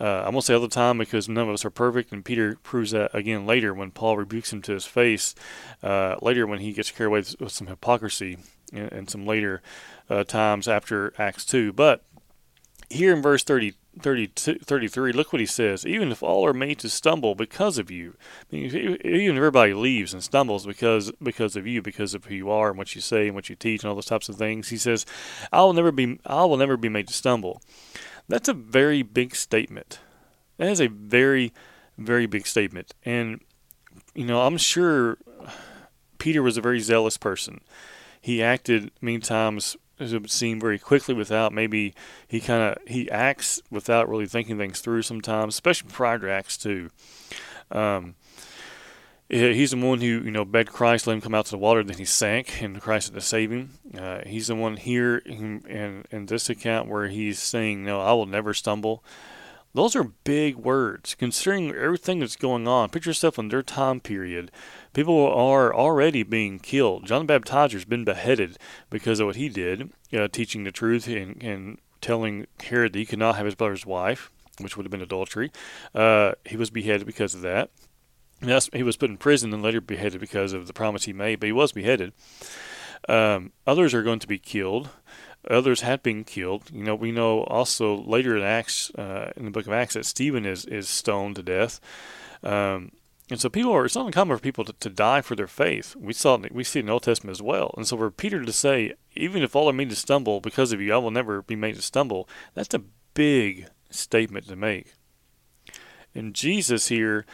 uh, 0.00 0.22
I 0.24 0.30
won't 0.30 0.44
say 0.44 0.54
all 0.54 0.60
the 0.60 0.68
time 0.68 0.96
because 0.96 1.28
none 1.28 1.48
of 1.48 1.54
us 1.54 1.64
are 1.64 1.70
perfect, 1.70 2.10
and 2.10 2.24
Peter 2.24 2.56
proves 2.62 2.92
that 2.92 3.14
again 3.14 3.44
later 3.44 3.74
when 3.74 3.90
Paul 3.90 4.16
rebukes 4.16 4.52
him 4.52 4.62
to 4.62 4.72
his 4.72 4.86
face. 4.86 5.34
Uh, 5.82 6.16
later, 6.22 6.46
when 6.46 6.60
he 6.60 6.72
gets 6.72 6.90
carried 6.90 7.08
away 7.08 7.22
with, 7.38 7.52
some 7.52 7.66
hypocrisy, 7.66 8.38
and, 8.72 8.90
and 8.92 9.10
some 9.10 9.26
later 9.26 9.60
uh, 10.08 10.24
times 10.24 10.66
after 10.66 11.12
Acts 11.18 11.44
2. 11.44 11.74
But 11.74 12.02
here 12.88 13.14
in 13.14 13.20
verse 13.20 13.44
30, 13.44 13.74
33, 13.98 15.12
look 15.12 15.32
what 15.32 15.40
he 15.40 15.46
says. 15.46 15.84
Even 15.84 16.12
if 16.12 16.22
all 16.22 16.46
are 16.46 16.52
made 16.52 16.78
to 16.78 16.88
stumble 16.88 17.34
because 17.34 17.76
of 17.76 17.90
you, 17.90 18.14
I 18.52 18.56
mean, 18.56 18.64
even 19.04 19.36
if 19.36 19.36
everybody 19.36 19.74
leaves 19.74 20.14
and 20.14 20.22
stumbles 20.22 20.64
because 20.64 21.10
because 21.22 21.56
of 21.56 21.66
you, 21.66 21.82
because 21.82 22.14
of 22.14 22.26
who 22.26 22.34
you 22.34 22.50
are 22.50 22.68
and 22.68 22.78
what 22.78 22.94
you 22.94 23.00
say 23.00 23.26
and 23.26 23.34
what 23.34 23.48
you 23.48 23.56
teach 23.56 23.82
and 23.82 23.88
all 23.88 23.96
those 23.96 24.06
types 24.06 24.28
of 24.28 24.36
things, 24.36 24.68
he 24.68 24.76
says, 24.76 25.04
"I 25.52 25.62
will 25.62 25.72
never 25.72 25.90
be 25.90 26.20
I 26.24 26.44
will 26.44 26.56
never 26.56 26.76
be 26.76 26.88
made 26.88 27.08
to 27.08 27.14
stumble." 27.14 27.60
That's 28.28 28.48
a 28.48 28.54
very 28.54 29.02
big 29.02 29.34
statement. 29.34 29.98
That 30.56 30.68
is 30.68 30.80
a 30.80 30.86
very 30.86 31.52
very 31.98 32.26
big 32.26 32.46
statement, 32.46 32.94
and 33.04 33.40
you 34.14 34.24
know 34.24 34.42
I'm 34.42 34.56
sure 34.56 35.18
Peter 36.18 36.42
was 36.42 36.56
a 36.56 36.62
very 36.62 36.80
zealous 36.80 37.16
person. 37.16 37.60
He 38.20 38.42
acted 38.42 38.92
many 39.00 39.18
times 39.18 39.76
as 40.00 40.12
it 40.12 40.22
would 40.22 40.30
seem 40.30 40.58
very 40.60 40.78
quickly 40.78 41.14
without 41.14 41.52
maybe 41.52 41.94
he 42.26 42.40
kind 42.40 42.62
of 42.62 42.88
he 42.88 43.10
acts 43.10 43.60
without 43.70 44.08
really 44.08 44.26
thinking 44.26 44.58
things 44.58 44.80
through 44.80 45.02
sometimes, 45.02 45.54
especially 45.54 45.90
prior 45.90 46.18
to 46.18 46.30
Acts 46.30 46.56
two. 46.56 46.90
Um, 47.70 48.14
He's 49.30 49.70
the 49.70 49.76
one 49.76 50.00
who, 50.00 50.06
you 50.06 50.32
know, 50.32 50.44
begged 50.44 50.72
Christ, 50.72 51.06
let 51.06 51.12
him 51.14 51.20
come 51.20 51.36
out 51.36 51.44
to 51.44 51.50
the 51.52 51.58
water, 51.58 51.84
then 51.84 51.98
he 51.98 52.04
sank, 52.04 52.60
and 52.60 52.80
Christ 52.80 53.08
had 53.08 53.14
to 53.14 53.20
save 53.20 53.52
him. 53.52 53.70
Uh, 53.96 54.22
he's 54.26 54.48
the 54.48 54.56
one 54.56 54.76
here 54.76 55.18
in, 55.18 55.64
in, 55.68 56.04
in 56.10 56.26
this 56.26 56.50
account 56.50 56.88
where 56.88 57.06
he's 57.06 57.38
saying, 57.38 57.84
No, 57.84 58.00
I 58.00 58.12
will 58.12 58.26
never 58.26 58.52
stumble. 58.52 59.04
Those 59.72 59.94
are 59.94 60.02
big 60.24 60.56
words, 60.56 61.14
considering 61.14 61.72
everything 61.72 62.18
that's 62.18 62.34
going 62.34 62.66
on. 62.66 62.88
Picture 62.88 63.10
yourself 63.10 63.38
in 63.38 63.50
their 63.50 63.62
time 63.62 64.00
period. 64.00 64.50
People 64.92 65.26
are 65.26 65.74
already 65.74 66.22
being 66.22 66.58
killed. 66.58 67.06
John 67.06 67.22
the 67.22 67.38
Baptizer's 67.38 67.84
been 67.84 68.04
beheaded 68.04 68.58
because 68.88 69.20
of 69.20 69.26
what 69.26 69.36
he 69.36 69.48
did, 69.48 69.92
uh, 70.12 70.28
teaching 70.28 70.64
the 70.64 70.72
truth 70.72 71.06
and, 71.06 71.40
and 71.42 71.78
telling 72.00 72.46
Herod 72.60 72.92
that 72.92 72.98
he 72.98 73.06
could 73.06 73.18
not 73.18 73.36
have 73.36 73.46
his 73.46 73.54
brother's 73.54 73.86
wife, 73.86 74.30
which 74.58 74.76
would 74.76 74.84
have 74.84 74.90
been 74.90 75.02
adultery. 75.02 75.52
Uh, 75.94 76.32
he 76.44 76.56
was 76.56 76.70
beheaded 76.70 77.06
because 77.06 77.34
of 77.34 77.42
that. 77.42 77.70
Yes, 78.42 78.70
he 78.72 78.82
was 78.82 78.96
put 78.96 79.10
in 79.10 79.18
prison 79.18 79.52
and 79.52 79.62
later 79.62 79.80
beheaded 79.80 80.20
because 80.20 80.52
of 80.52 80.66
the 80.66 80.72
promise 80.72 81.04
he 81.04 81.12
made, 81.12 81.40
but 81.40 81.46
he 81.46 81.52
was 81.52 81.72
beheaded. 81.72 82.12
Um, 83.08 83.52
others 83.66 83.94
are 83.94 84.02
going 84.02 84.18
to 84.20 84.26
be 84.28 84.38
killed. 84.38 84.88
Others 85.48 85.82
have 85.82 86.02
been 86.02 86.24
killed. 86.24 86.70
You 86.72 86.84
know, 86.84 86.94
we 86.94 87.12
know 87.12 87.44
also 87.44 87.96
later 87.96 88.36
in 88.36 88.42
Acts, 88.42 88.90
uh, 88.94 89.32
in 89.36 89.44
the 89.44 89.50
book 89.50 89.66
of 89.66 89.72
Acts, 89.72 89.94
that 89.94 90.04
Stephen 90.04 90.44
is, 90.44 90.64
is 90.66 90.88
stoned 90.88 91.36
to 91.36 91.42
death. 91.42 91.80
Um, 92.42 92.92
and 93.30 93.40
so 93.40 93.48
people 93.48 93.72
are, 93.72 93.84
it's 93.84 93.94
not 93.94 94.06
uncommon 94.06 94.36
for 94.36 94.42
people 94.42 94.64
to, 94.64 94.72
to 94.72 94.90
die 94.90 95.20
for 95.20 95.36
their 95.36 95.46
faith. 95.46 95.94
We 95.96 96.12
saw, 96.12 96.38
we 96.50 96.64
see 96.64 96.80
in 96.80 96.86
the 96.86 96.92
Old 96.92 97.04
Testament 97.04 97.36
as 97.36 97.42
well. 97.42 97.72
And 97.76 97.86
so 97.86 97.96
for 97.96 98.10
Peter 98.10 98.44
to 98.44 98.52
say, 98.52 98.94
even 99.14 99.42
if 99.42 99.54
all 99.54 99.70
are 99.70 99.72
made 99.72 99.90
to 99.90 99.96
stumble 99.96 100.40
because 100.40 100.72
of 100.72 100.80
you, 100.80 100.92
I 100.92 100.98
will 100.98 101.10
never 101.10 101.42
be 101.42 101.56
made 101.56 101.76
to 101.76 101.82
stumble, 101.82 102.28
that's 102.54 102.74
a 102.74 102.82
big 103.14 103.68
statement 103.90 104.48
to 104.48 104.56
make. 104.56 104.94
And 106.14 106.34
Jesus 106.34 106.88
here, 106.88 107.24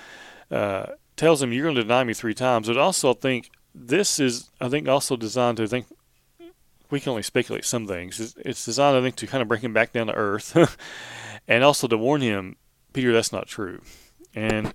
uh, 0.51 0.87
tells 1.17 1.43
him, 1.43 1.53
You're 1.53 1.65
going 1.65 1.75
to 1.77 1.83
deny 1.83 2.05
me 2.05 2.15
three 2.15 2.35
times. 2.35 2.69
But 2.69 2.77
also, 2.77 3.11
I 3.11 3.15
think 3.15 3.51
this 3.75 4.21
is, 4.21 4.51
I 4.61 4.69
think, 4.69 4.89
also 4.89 5.17
designed 5.17 5.57
to 5.57 5.67
think 5.67 5.87
we 6.91 7.01
can 7.01 7.11
only 7.11 7.23
speculate 7.23 7.65
some 7.65 7.87
things. 7.87 8.21
It's, 8.21 8.35
it's 8.37 8.65
designed, 8.65 8.97
I 8.97 9.01
think, 9.01 9.17
to 9.17 9.27
kind 9.27 9.43
of 9.43 9.49
bring 9.49 9.63
him 9.63 9.73
back 9.73 9.93
down 9.93 10.07
to 10.07 10.15
earth 10.15 10.79
and 11.49 11.65
also 11.65 11.89
to 11.89 11.99
warn 11.99 12.21
him, 12.21 12.57
Peter, 12.93 13.13
that's 13.13 13.33
not 13.33 13.49
true. 13.49 13.83
And 14.35 14.73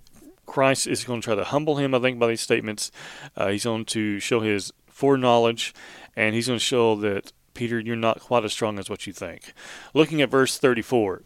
Christ 0.52 0.86
is 0.86 1.04
going 1.04 1.22
to 1.22 1.24
try 1.24 1.34
to 1.34 1.44
humble 1.44 1.76
him, 1.76 1.94
I 1.94 1.98
think, 1.98 2.18
by 2.18 2.26
these 2.26 2.42
statements. 2.42 2.92
Uh, 3.34 3.48
he's 3.48 3.64
going 3.64 3.86
to 3.86 4.20
show 4.20 4.40
his 4.40 4.70
foreknowledge, 4.86 5.72
and 6.14 6.34
he's 6.34 6.46
going 6.46 6.58
to 6.58 6.64
show 6.64 6.94
that, 6.96 7.32
Peter, 7.54 7.80
you're 7.80 7.96
not 7.96 8.20
quite 8.20 8.44
as 8.44 8.52
strong 8.52 8.78
as 8.78 8.90
what 8.90 9.06
you 9.06 9.14
think. 9.14 9.54
Looking 9.94 10.20
at 10.20 10.28
verse 10.28 10.58
34. 10.58 11.22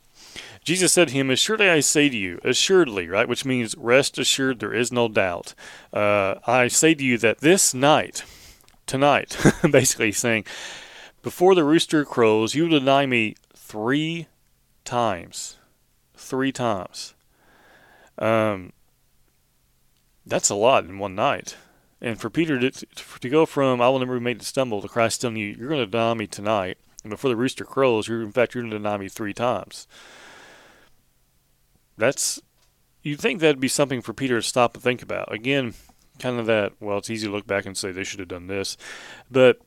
Jesus 0.62 0.92
said 0.92 1.08
to 1.08 1.14
him, 1.14 1.28
Assuredly 1.28 1.68
I 1.68 1.80
say 1.80 2.08
to 2.08 2.16
you, 2.16 2.38
assuredly, 2.44 3.08
right, 3.08 3.28
which 3.28 3.44
means 3.44 3.74
rest 3.76 4.16
assured, 4.16 4.60
there 4.60 4.72
is 4.72 4.92
no 4.92 5.08
doubt. 5.08 5.54
Uh, 5.92 6.36
I 6.46 6.68
say 6.68 6.94
to 6.94 7.04
you 7.04 7.18
that 7.18 7.40
this 7.40 7.74
night, 7.74 8.24
tonight, 8.86 9.36
basically 9.70 10.12
saying, 10.12 10.44
before 11.22 11.56
the 11.56 11.64
rooster 11.64 12.04
crows, 12.04 12.54
you 12.54 12.62
will 12.62 12.78
deny 12.78 13.06
me 13.06 13.34
three 13.56 14.28
times. 14.84 15.56
Three 16.14 16.52
times. 16.52 17.14
Um, 18.18 18.72
that's 20.26 20.50
a 20.50 20.54
lot 20.54 20.84
in 20.84 20.98
one 20.98 21.14
night. 21.14 21.56
And 22.00 22.20
for 22.20 22.28
Peter 22.28 22.58
to, 22.58 22.70
to 22.70 23.28
go 23.28 23.46
from, 23.46 23.80
I 23.80 23.88
will 23.88 24.00
never 24.00 24.18
be 24.18 24.24
made 24.24 24.40
to 24.40 24.46
stumble, 24.46 24.82
to 24.82 24.88
Christ 24.88 25.20
telling 25.20 25.36
you, 25.36 25.54
you're 25.58 25.68
going 25.68 25.80
to 25.80 25.86
deny 25.86 26.14
me 26.14 26.26
tonight. 26.26 26.78
And 27.02 27.10
before 27.10 27.30
the 27.30 27.36
rooster 27.36 27.64
crows, 27.64 28.08
you're, 28.08 28.22
in 28.22 28.32
fact, 28.32 28.54
you're 28.54 28.62
going 28.62 28.72
to 28.72 28.78
deny 28.78 28.96
me 28.98 29.08
three 29.08 29.32
times 29.32 29.86
that's 31.96 32.40
you'd 33.02 33.20
think 33.20 33.40
that'd 33.40 33.60
be 33.60 33.68
something 33.68 34.02
for 34.02 34.12
Peter 34.12 34.36
to 34.36 34.42
stop 34.42 34.74
and 34.74 34.82
think 34.82 35.02
about. 35.02 35.32
Again, 35.32 35.74
kind 36.18 36.38
of 36.38 36.46
that. 36.46 36.72
Well, 36.80 36.98
it's 36.98 37.10
easy 37.10 37.26
to 37.26 37.32
look 37.32 37.46
back 37.46 37.66
and 37.66 37.76
say 37.76 37.90
they 37.90 38.04
should 38.04 38.20
have 38.20 38.28
done 38.28 38.46
this, 38.46 38.76
but 39.30 39.60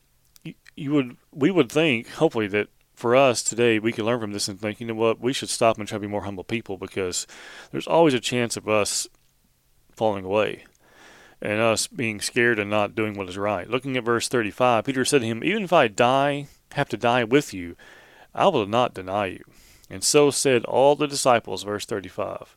you, 0.43 0.53
you 0.75 0.91
would 0.91 1.17
we 1.31 1.51
would 1.51 1.71
think 1.71 2.09
hopefully 2.09 2.47
that 2.47 2.67
for 2.93 3.15
us 3.15 3.41
today 3.41 3.79
we 3.79 3.93
can 3.93 4.05
learn 4.05 4.19
from 4.19 4.33
this 4.33 4.47
and 4.47 4.59
think, 4.59 4.79
you 4.79 4.87
know 4.87 4.93
what, 4.93 5.19
we 5.19 5.33
should 5.33 5.49
stop 5.49 5.77
and 5.77 5.87
try 5.87 5.95
to 5.95 6.01
be 6.01 6.07
more 6.07 6.23
humble 6.23 6.43
people 6.43 6.77
because 6.77 7.25
there's 7.71 7.87
always 7.87 8.13
a 8.13 8.19
chance 8.19 8.57
of 8.57 8.67
us 8.67 9.07
falling 9.99 10.23
away 10.23 10.63
and 11.41 11.59
us 11.59 11.87
being 11.87 12.21
scared 12.21 12.57
and 12.57 12.69
not 12.69 12.95
doing 12.95 13.17
what 13.17 13.27
is 13.27 13.37
right. 13.37 13.69
Looking 13.69 13.97
at 13.97 14.05
verse 14.05 14.29
35, 14.29 14.85
Peter 14.85 15.03
said 15.03 15.21
to 15.21 15.27
him, 15.27 15.43
Even 15.43 15.63
if 15.63 15.73
I 15.73 15.89
die, 15.89 16.47
have 16.71 16.87
to 16.89 16.97
die 16.97 17.25
with 17.25 17.53
you, 17.53 17.75
I 18.33 18.47
will 18.47 18.65
not 18.65 18.93
deny 18.93 19.25
you. 19.27 19.43
And 19.89 20.01
so 20.01 20.31
said 20.31 20.63
all 20.63 20.95
the 20.95 21.07
disciples, 21.07 21.63
verse 21.63 21.85
35. 21.85 22.55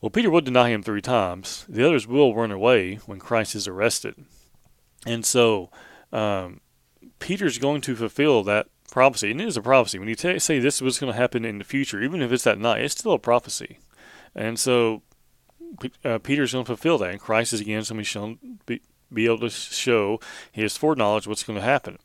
Well, 0.00 0.10
Peter 0.10 0.30
would 0.30 0.44
deny 0.44 0.70
him 0.70 0.82
three 0.82 1.02
times. 1.02 1.66
The 1.68 1.86
others 1.86 2.06
will 2.06 2.34
run 2.34 2.50
away 2.50 2.96
when 3.06 3.18
Christ 3.18 3.54
is 3.54 3.68
arrested. 3.68 4.14
And 5.04 5.24
so 5.24 5.70
um, 6.12 6.60
Peter's 7.18 7.58
going 7.58 7.82
to 7.82 7.94
fulfill 7.94 8.42
that 8.44 8.68
prophecy. 8.90 9.30
And 9.30 9.40
it 9.40 9.48
is 9.48 9.56
a 9.56 9.62
prophecy. 9.62 9.98
When 9.98 10.08
you 10.08 10.14
t- 10.14 10.38
say 10.38 10.58
this 10.58 10.80
was 10.80 10.98
going 10.98 11.12
to 11.12 11.18
happen 11.18 11.44
in 11.44 11.58
the 11.58 11.64
future, 11.64 12.02
even 12.02 12.22
if 12.22 12.32
it's 12.32 12.44
that 12.44 12.58
night, 12.58 12.82
it's 12.82 12.98
still 12.98 13.12
a 13.12 13.18
prophecy. 13.18 13.78
And 14.34 14.58
so 14.58 15.02
uh, 16.04 16.18
Peter's 16.18 16.52
going 16.52 16.64
to 16.64 16.68
fulfill 16.68 16.98
that. 16.98 17.10
And 17.10 17.20
Christ 17.20 17.52
is 17.52 17.60
again 17.60 17.84
somebody 17.84 18.04
shown 18.04 18.38
be, 18.66 18.80
be 19.12 19.26
able 19.26 19.40
to 19.40 19.50
show 19.50 20.20
his 20.52 20.76
foreknowledge 20.76 21.26
what's 21.26 21.44
going 21.44 21.58
to 21.58 21.64
happen. 21.64 21.98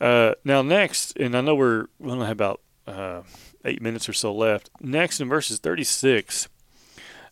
Uh, 0.00 0.34
now, 0.44 0.62
next, 0.62 1.16
and 1.16 1.36
I 1.36 1.40
know 1.40 1.54
we're 1.54 1.86
going 2.02 2.18
to 2.18 2.26
have 2.26 2.32
about 2.32 2.60
uh, 2.86 3.22
eight 3.64 3.80
minutes 3.80 4.08
or 4.08 4.12
so 4.12 4.34
left. 4.34 4.70
Next, 4.80 5.20
in 5.20 5.28
verses 5.28 5.58
36 5.58 6.48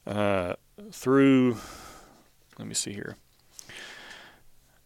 uh, 0.06 0.54
through, 0.92 1.56
let 2.58 2.68
me 2.68 2.74
see 2.74 2.92
here, 2.92 3.16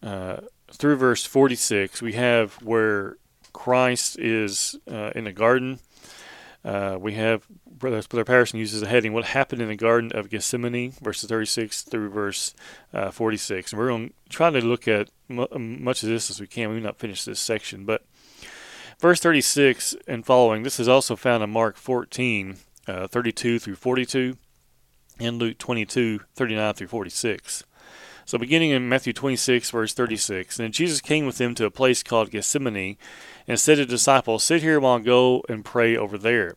uh, 0.02 0.38
through 0.72 0.96
verse 0.96 1.24
46, 1.24 2.02
we 2.02 2.14
have 2.14 2.54
where 2.54 3.16
Christ 3.52 4.18
is 4.18 4.76
uh, 4.90 5.10
in 5.14 5.24
the 5.24 5.32
garden. 5.32 5.80
Uh, 6.64 6.96
we 6.98 7.14
have 7.14 7.46
Brother, 7.66 8.02
Patterson 8.02 8.58
uses 8.58 8.80
a 8.80 8.86
heading, 8.88 9.12
What 9.12 9.26
Happened 9.26 9.60
in 9.60 9.68
the 9.68 9.76
Garden 9.76 10.12
of 10.12 10.30
Gethsemane, 10.30 10.92
verses 11.02 11.28
36 11.28 11.82
through 11.82 12.08
verse 12.08 12.54
uh, 12.94 13.10
46. 13.10 13.72
And 13.72 13.78
we're 13.78 13.88
going 13.88 14.08
to 14.08 14.14
try 14.30 14.50
to 14.50 14.60
look 14.60 14.88
at 14.88 15.10
m- 15.28 15.84
much 15.84 16.02
of 16.02 16.08
this 16.08 16.30
as 16.30 16.40
we 16.40 16.46
can. 16.46 16.70
We 16.70 16.76
may 16.76 16.82
not 16.82 16.98
finish 16.98 17.24
this 17.24 17.40
section, 17.40 17.84
but 17.84 18.04
Verse 19.00 19.20
36 19.20 19.96
and 20.06 20.24
following, 20.24 20.62
this 20.62 20.78
is 20.78 20.88
also 20.88 21.16
found 21.16 21.42
in 21.42 21.50
Mark 21.50 21.76
14, 21.76 22.56
uh, 22.86 23.06
32 23.06 23.58
through 23.58 23.74
42, 23.74 24.36
and 25.18 25.38
Luke 25.38 25.58
22, 25.58 26.20
39 26.34 26.74
through 26.74 26.86
46. 26.86 27.64
So 28.26 28.38
beginning 28.38 28.70
in 28.70 28.88
Matthew 28.88 29.12
26, 29.12 29.70
verse 29.70 29.92
36, 29.92 30.58
And 30.58 30.72
Jesus 30.72 31.00
came 31.00 31.26
with 31.26 31.38
them 31.38 31.54
to 31.56 31.66
a 31.66 31.70
place 31.70 32.02
called 32.02 32.30
Gethsemane, 32.30 32.96
and 33.46 33.60
said 33.60 33.76
to 33.76 33.84
the 33.84 33.90
disciples, 33.90 34.44
Sit 34.44 34.62
here 34.62 34.80
while 34.80 34.96
I 34.96 35.00
go 35.00 35.42
and 35.48 35.64
pray 35.64 35.96
over 35.96 36.16
there. 36.16 36.54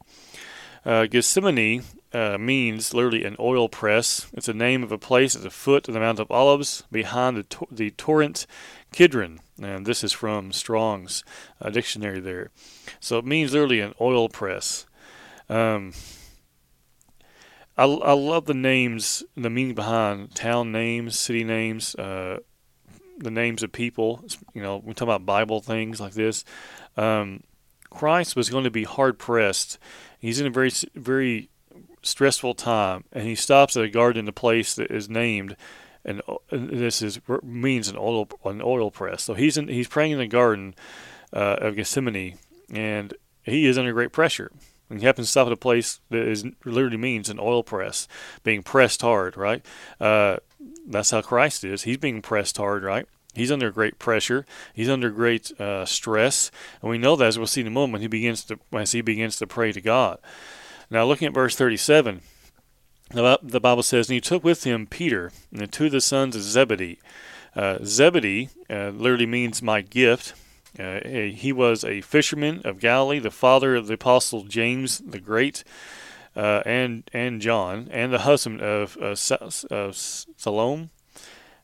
Uh, 0.85 1.05
Gethsemane 1.05 1.83
uh, 2.13 2.37
means 2.37 2.93
literally 2.93 3.25
an 3.25 3.35
oil 3.39 3.67
press. 3.67 4.27
It's 4.33 4.45
the 4.45 4.53
name 4.53 4.83
of 4.83 4.91
a 4.91 4.97
place 4.97 5.35
at 5.35 5.41
the 5.41 5.49
foot 5.49 5.87
of 5.87 5.93
the 5.93 5.99
Mount 5.99 6.19
of 6.19 6.31
Olives, 6.31 6.83
behind 6.91 7.37
the, 7.37 7.43
to- 7.43 7.67
the 7.69 7.91
torrent 7.91 8.47
Kidron. 8.93 9.41
And 9.61 9.85
this 9.85 10.03
is 10.03 10.13
from 10.13 10.53
Strong's 10.53 11.23
uh, 11.61 11.69
dictionary 11.69 12.21
there. 12.21 12.51
So 13.01 13.17
it 13.17 13.25
means 13.25 13.51
literally 13.51 13.81
an 13.81 13.93
oil 13.99 14.29
press. 14.29 14.85
Um, 15.49 15.93
I, 17.77 17.85
I 17.85 18.13
love 18.13 18.45
the 18.45 18.53
names, 18.53 19.23
the 19.35 19.49
meaning 19.49 19.75
behind 19.75 20.33
town 20.35 20.71
names, 20.71 21.17
city 21.17 21.43
names, 21.43 21.95
uh, 21.95 22.39
the 23.19 23.31
names 23.31 23.63
of 23.63 23.71
people. 23.71 24.23
You 24.53 24.61
know, 24.61 24.77
we 24.77 24.93
talk 24.93 25.03
about 25.03 25.25
Bible 25.25 25.61
things 25.61 25.99
like 25.99 26.13
this. 26.13 26.43
Um, 26.95 27.43
Christ 27.89 28.35
was 28.35 28.49
going 28.49 28.63
to 28.63 28.71
be 28.71 28.83
hard 28.83 29.19
pressed. 29.19 29.77
He's 30.19 30.39
in 30.39 30.47
a 30.47 30.51
very, 30.51 30.71
very 30.95 31.49
stressful 32.01 32.55
time, 32.55 33.03
and 33.11 33.25
he 33.25 33.35
stops 33.35 33.77
at 33.77 33.83
a 33.83 33.89
garden 33.89 34.27
a 34.27 34.33
place 34.33 34.75
that 34.75 34.91
is 34.91 35.09
named 35.09 35.55
and 36.07 36.21
this 36.49 37.01
is 37.01 37.19
means 37.43 37.89
an 37.89 37.97
oil 37.97 38.27
an 38.45 38.61
oil 38.61 38.89
press. 38.89 39.23
So 39.23 39.33
he's 39.33 39.57
in, 39.57 39.67
he's 39.67 39.89
praying 39.89 40.13
in 40.13 40.19
the 40.19 40.27
garden 40.27 40.73
uh, 41.33 41.57
of 41.59 41.75
Gethsemane, 41.75 42.37
and 42.71 43.13
he 43.43 43.65
is 43.65 43.77
under 43.77 43.91
great 43.91 44.13
pressure. 44.13 44.49
And 44.89 44.99
he 44.99 45.05
happens 45.05 45.27
to 45.27 45.31
stop 45.31 45.47
at 45.47 45.53
a 45.53 45.57
place 45.57 45.99
that 46.09 46.27
is 46.27 46.45
literally 46.63 46.97
means 46.97 47.29
an 47.29 47.39
oil 47.39 47.63
press, 47.63 48.07
being 48.43 48.63
pressed 48.63 49.01
hard, 49.01 49.35
right? 49.35 49.65
Uh, 49.99 50.37
that's 50.87 51.11
how 51.11 51.21
Christ 51.21 51.63
is. 51.63 51.83
He's 51.83 51.97
being 51.97 52.21
pressed 52.21 52.57
hard, 52.57 52.83
right? 52.83 53.05
He's 53.33 53.51
under 53.51 53.71
great 53.71 53.99
pressure. 53.99 54.45
He's 54.73 54.89
under 54.89 55.09
great 55.11 55.51
uh, 55.59 55.85
stress, 55.85 56.49
and 56.81 56.89
we 56.89 56.97
know 56.97 57.15
that 57.15 57.27
as 57.27 57.37
we'll 57.37 57.45
see 57.45 57.61
in 57.61 57.67
a 57.67 57.71
moment 57.71 58.01
he 58.01 58.07
begins 58.07 58.43
to 58.45 58.59
as 58.73 58.93
he 58.93 59.01
begins 59.01 59.35
to 59.37 59.45
pray 59.45 59.71
to 59.71 59.81
God. 59.81 60.17
Now, 60.89 61.05
looking 61.05 61.27
at 61.27 61.33
verse 61.33 61.55
37, 61.55 62.21
the 63.11 63.59
Bible 63.61 63.83
says, 63.83 64.09
And 64.09 64.15
he 64.15 64.21
took 64.21 64.43
with 64.43 64.63
him 64.63 64.87
Peter 64.87 65.31
and 65.51 65.61
the 65.61 65.67
two 65.67 65.85
of 65.85 65.91
the 65.91 66.01
sons 66.01 66.35
of 66.35 66.41
Zebedee. 66.41 66.99
Uh, 67.55 67.79
Zebedee 67.83 68.49
uh, 68.69 68.89
literally 68.89 69.25
means 69.25 69.61
my 69.61 69.81
gift. 69.81 70.33
Uh, 70.79 70.99
he 71.07 71.51
was 71.51 71.83
a 71.83 72.01
fisherman 72.01 72.61
of 72.65 72.79
Galilee, 72.79 73.19
the 73.19 73.31
father 73.31 73.75
of 73.75 73.87
the 73.87 73.95
apostle 73.95 74.43
James 74.43 74.99
the 74.99 75.19
Great. 75.19 75.63
uh, 76.37 76.61
and 76.65 77.09
and 77.11 77.41
John 77.41 77.87
and 77.91 78.13
the 78.13 78.19
husband 78.19 78.61
of 78.61 78.95
uh, 78.97 79.15
Salome. 79.15 80.89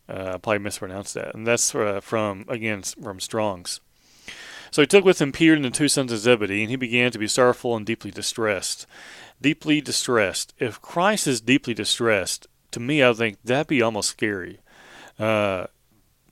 Uh, 0.09 0.31
I 0.33 0.37
probably 0.37 0.59
mispronounced 0.59 1.13
that, 1.13 1.33
and 1.35 1.47
that's 1.47 1.73
uh, 1.73 2.01
from 2.01 2.45
again 2.49 2.81
from 2.81 3.19
Strong's. 3.19 3.79
So 4.71 4.81
he 4.81 4.87
took 4.87 5.05
with 5.05 5.21
him 5.21 5.31
Peter 5.31 5.53
and 5.53 5.63
the 5.63 5.69
two 5.69 5.87
sons 5.87 6.11
of 6.11 6.17
Zebedee, 6.17 6.63
and 6.63 6.71
he 6.71 6.75
began 6.75 7.11
to 7.11 7.19
be 7.19 7.27
sorrowful 7.27 7.75
and 7.75 7.85
deeply 7.85 8.09
distressed. 8.09 8.87
Deeply 9.39 9.79
distressed. 9.79 10.53
If 10.57 10.81
Christ 10.81 11.27
is 11.27 11.39
deeply 11.39 11.75
distressed, 11.75 12.47
to 12.71 12.79
me, 12.79 13.03
I 13.03 13.13
think 13.13 13.37
that'd 13.43 13.67
be 13.67 13.83
almost 13.83 14.09
scary. 14.09 14.59
Uh, 15.19 15.67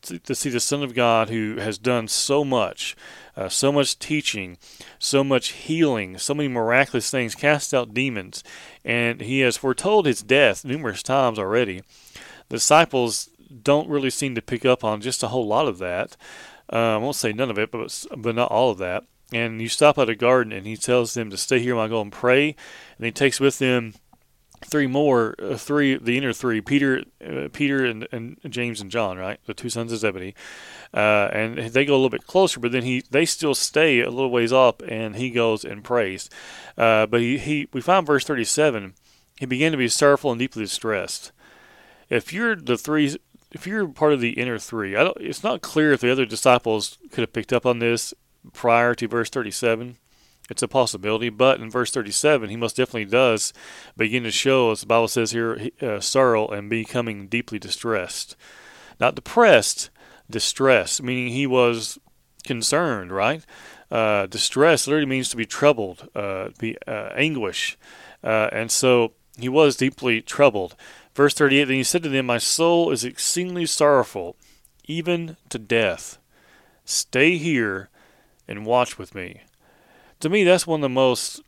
to, 0.01 0.35
see 0.35 0.49
the 0.49 0.59
Son 0.59 0.83
of 0.83 0.93
God 0.93 1.29
who 1.29 1.57
has 1.57 1.77
done 1.77 2.07
so 2.07 2.43
much, 2.43 2.95
uh, 3.35 3.49
so 3.49 3.71
much 3.71 3.99
teaching, 3.99 4.57
so 4.99 5.23
much 5.23 5.49
healing, 5.49 6.17
so 6.17 6.33
many 6.33 6.49
miraculous 6.49 7.09
things, 7.09 7.35
cast 7.35 7.73
out 7.73 7.93
demons, 7.93 8.43
and 8.83 9.21
he 9.21 9.41
has 9.41 9.57
foretold 9.57 10.05
his 10.05 10.21
death 10.21 10.65
numerous 10.65 11.03
times 11.03 11.39
already. 11.39 11.81
The 12.49 12.57
disciples 12.57 13.29
don't 13.63 13.89
really 13.89 14.09
seem 14.09 14.35
to 14.35 14.41
pick 14.41 14.65
up 14.65 14.83
on 14.83 15.01
just 15.01 15.23
a 15.23 15.27
whole 15.27 15.47
lot 15.47 15.67
of 15.67 15.77
that. 15.79 16.17
Uh, 16.71 16.95
I 16.95 16.97
won't 16.97 17.15
say 17.15 17.33
none 17.33 17.49
of 17.49 17.59
it, 17.59 17.71
but 17.71 18.05
but 18.15 18.35
not 18.35 18.51
all 18.51 18.71
of 18.71 18.77
that. 18.77 19.03
And 19.33 19.61
you 19.61 19.69
stop 19.69 19.97
at 19.97 20.09
a 20.09 20.15
garden, 20.15 20.51
and 20.51 20.67
he 20.67 20.75
tells 20.75 21.13
them 21.13 21.29
to 21.29 21.37
stay 21.37 21.59
here 21.59 21.75
while 21.75 21.85
I 21.85 21.89
go 21.89 22.01
and 22.01 22.11
pray. 22.11 22.55
And 22.97 23.05
he 23.05 23.11
takes 23.11 23.39
with 23.39 23.59
them 23.59 23.93
three 24.63 24.87
more, 24.87 25.35
uh, 25.39 25.57
three 25.57 25.97
the 25.97 26.17
inner 26.17 26.33
three, 26.33 26.61
Peter, 26.61 27.03
uh, 27.25 27.47
Peter 27.51 27.85
and, 27.85 28.07
and 28.11 28.37
James 28.47 28.81
and 28.81 28.91
John, 28.91 29.17
right, 29.17 29.39
the 29.45 29.53
two 29.53 29.69
sons 29.69 29.91
of 29.91 29.99
Zebedee, 29.99 30.35
uh, 30.93 31.29
and 31.31 31.57
they 31.57 31.85
go 31.85 31.93
a 31.93 31.97
little 31.97 32.09
bit 32.09 32.27
closer, 32.27 32.59
but 32.59 32.71
then 32.71 32.83
he 32.83 33.03
they 33.09 33.25
still 33.25 33.55
stay 33.55 34.01
a 34.01 34.09
little 34.09 34.31
ways 34.31 34.53
up, 34.53 34.81
and 34.87 35.15
he 35.15 35.29
goes 35.29 35.65
and 35.65 35.83
prays. 35.83 36.29
Uh, 36.77 37.05
but 37.05 37.21
he, 37.21 37.37
he 37.37 37.67
we 37.73 37.81
find 37.81 38.05
verse 38.05 38.23
thirty 38.23 38.43
seven, 38.43 38.93
he 39.39 39.45
began 39.45 39.71
to 39.71 39.77
be 39.77 39.87
sorrowful 39.87 40.31
and 40.31 40.39
deeply 40.39 40.63
distressed. 40.63 41.31
If 42.09 42.31
you're 42.31 42.55
the 42.55 42.77
three, 42.77 43.17
if 43.51 43.65
you're 43.65 43.87
part 43.87 44.13
of 44.13 44.21
the 44.21 44.31
inner 44.31 44.59
three, 44.59 44.95
I 44.95 45.03
don't, 45.03 45.17
it's 45.19 45.43
not 45.43 45.61
clear 45.61 45.91
if 45.93 46.01
the 46.01 46.11
other 46.11 46.25
disciples 46.25 46.97
could 47.11 47.21
have 47.21 47.33
picked 47.33 47.53
up 47.53 47.65
on 47.65 47.79
this 47.79 48.13
prior 48.53 48.93
to 48.95 49.07
verse 49.07 49.29
thirty 49.29 49.51
seven 49.51 49.97
it's 50.49 50.61
a 50.61 50.67
possibility. 50.67 51.29
But 51.29 51.59
in 51.59 51.69
verse 51.69 51.91
37, 51.91 52.49
he 52.49 52.55
most 52.55 52.75
definitely 52.75 53.05
does 53.05 53.53
begin 53.95 54.23
to 54.23 54.31
show, 54.31 54.71
as 54.71 54.81
the 54.81 54.87
Bible 54.87 55.07
says 55.07 55.31
here, 55.31 55.69
uh, 55.81 55.99
sorrow 55.99 56.47
and 56.47 56.69
becoming 56.69 57.27
deeply 57.27 57.59
distressed. 57.59 58.35
Not 58.99 59.15
depressed, 59.15 59.89
distressed, 60.29 61.01
meaning 61.01 61.29
he 61.29 61.47
was 61.47 61.97
concerned, 62.43 63.11
right? 63.11 63.45
Uh, 63.89 64.25
distress 64.25 64.87
literally 64.87 65.05
means 65.05 65.29
to 65.29 65.37
be 65.37 65.45
troubled, 65.45 66.07
uh, 66.15 66.49
be 66.59 66.77
uh, 66.87 67.09
anguish. 67.15 67.77
Uh, 68.23 68.49
and 68.51 68.71
so 68.71 69.13
he 69.37 69.49
was 69.49 69.75
deeply 69.75 70.21
troubled. 70.21 70.75
Verse 71.13 71.33
38 71.33 71.65
Then 71.65 71.75
he 71.75 71.83
said 71.83 72.03
to 72.03 72.09
them, 72.09 72.25
My 72.25 72.37
soul 72.37 72.91
is 72.91 73.03
exceedingly 73.03 73.65
sorrowful, 73.65 74.37
even 74.85 75.37
to 75.49 75.59
death. 75.59 76.17
Stay 76.85 77.37
here 77.37 77.89
and 78.47 78.65
watch 78.65 78.97
with 78.97 79.13
me 79.13 79.41
to 80.21 80.29
me, 80.29 80.43
that's 80.43 80.65
one 80.65 80.79
of 80.79 80.83
the 80.83 80.89
most. 80.89 81.41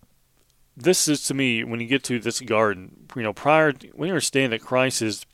This 0.76 1.08
is 1.08 1.24
to 1.28 1.34
me 1.34 1.64
when 1.64 1.80
you 1.80 1.88
get 1.88 2.04
to 2.06 2.20
this 2.20 2.42
garden. 2.42 3.08
You 3.16 3.24
know, 3.24 3.34
prior 3.34 3.74
we 3.94 4.10
understand 4.10 4.52
that 4.54 4.62
Christ 4.62 5.02
is 5.02 5.26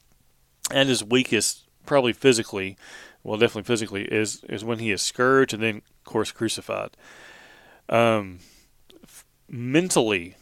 at 0.71 0.87
his 0.87 1.03
weakest, 1.03 1.65
probably 1.85 2.13
physically, 2.13 2.77
well, 3.23 3.37
definitely 3.37 3.63
physically, 3.63 4.03
is 4.03 4.43
is 4.49 4.63
when 4.63 4.79
he 4.79 4.91
is 4.91 5.01
scourged 5.01 5.53
and 5.53 5.63
then, 5.63 5.75
of 5.77 6.03
course, 6.03 6.31
crucified. 6.31 6.91
Um, 7.87 8.39
mentally, 9.47 10.35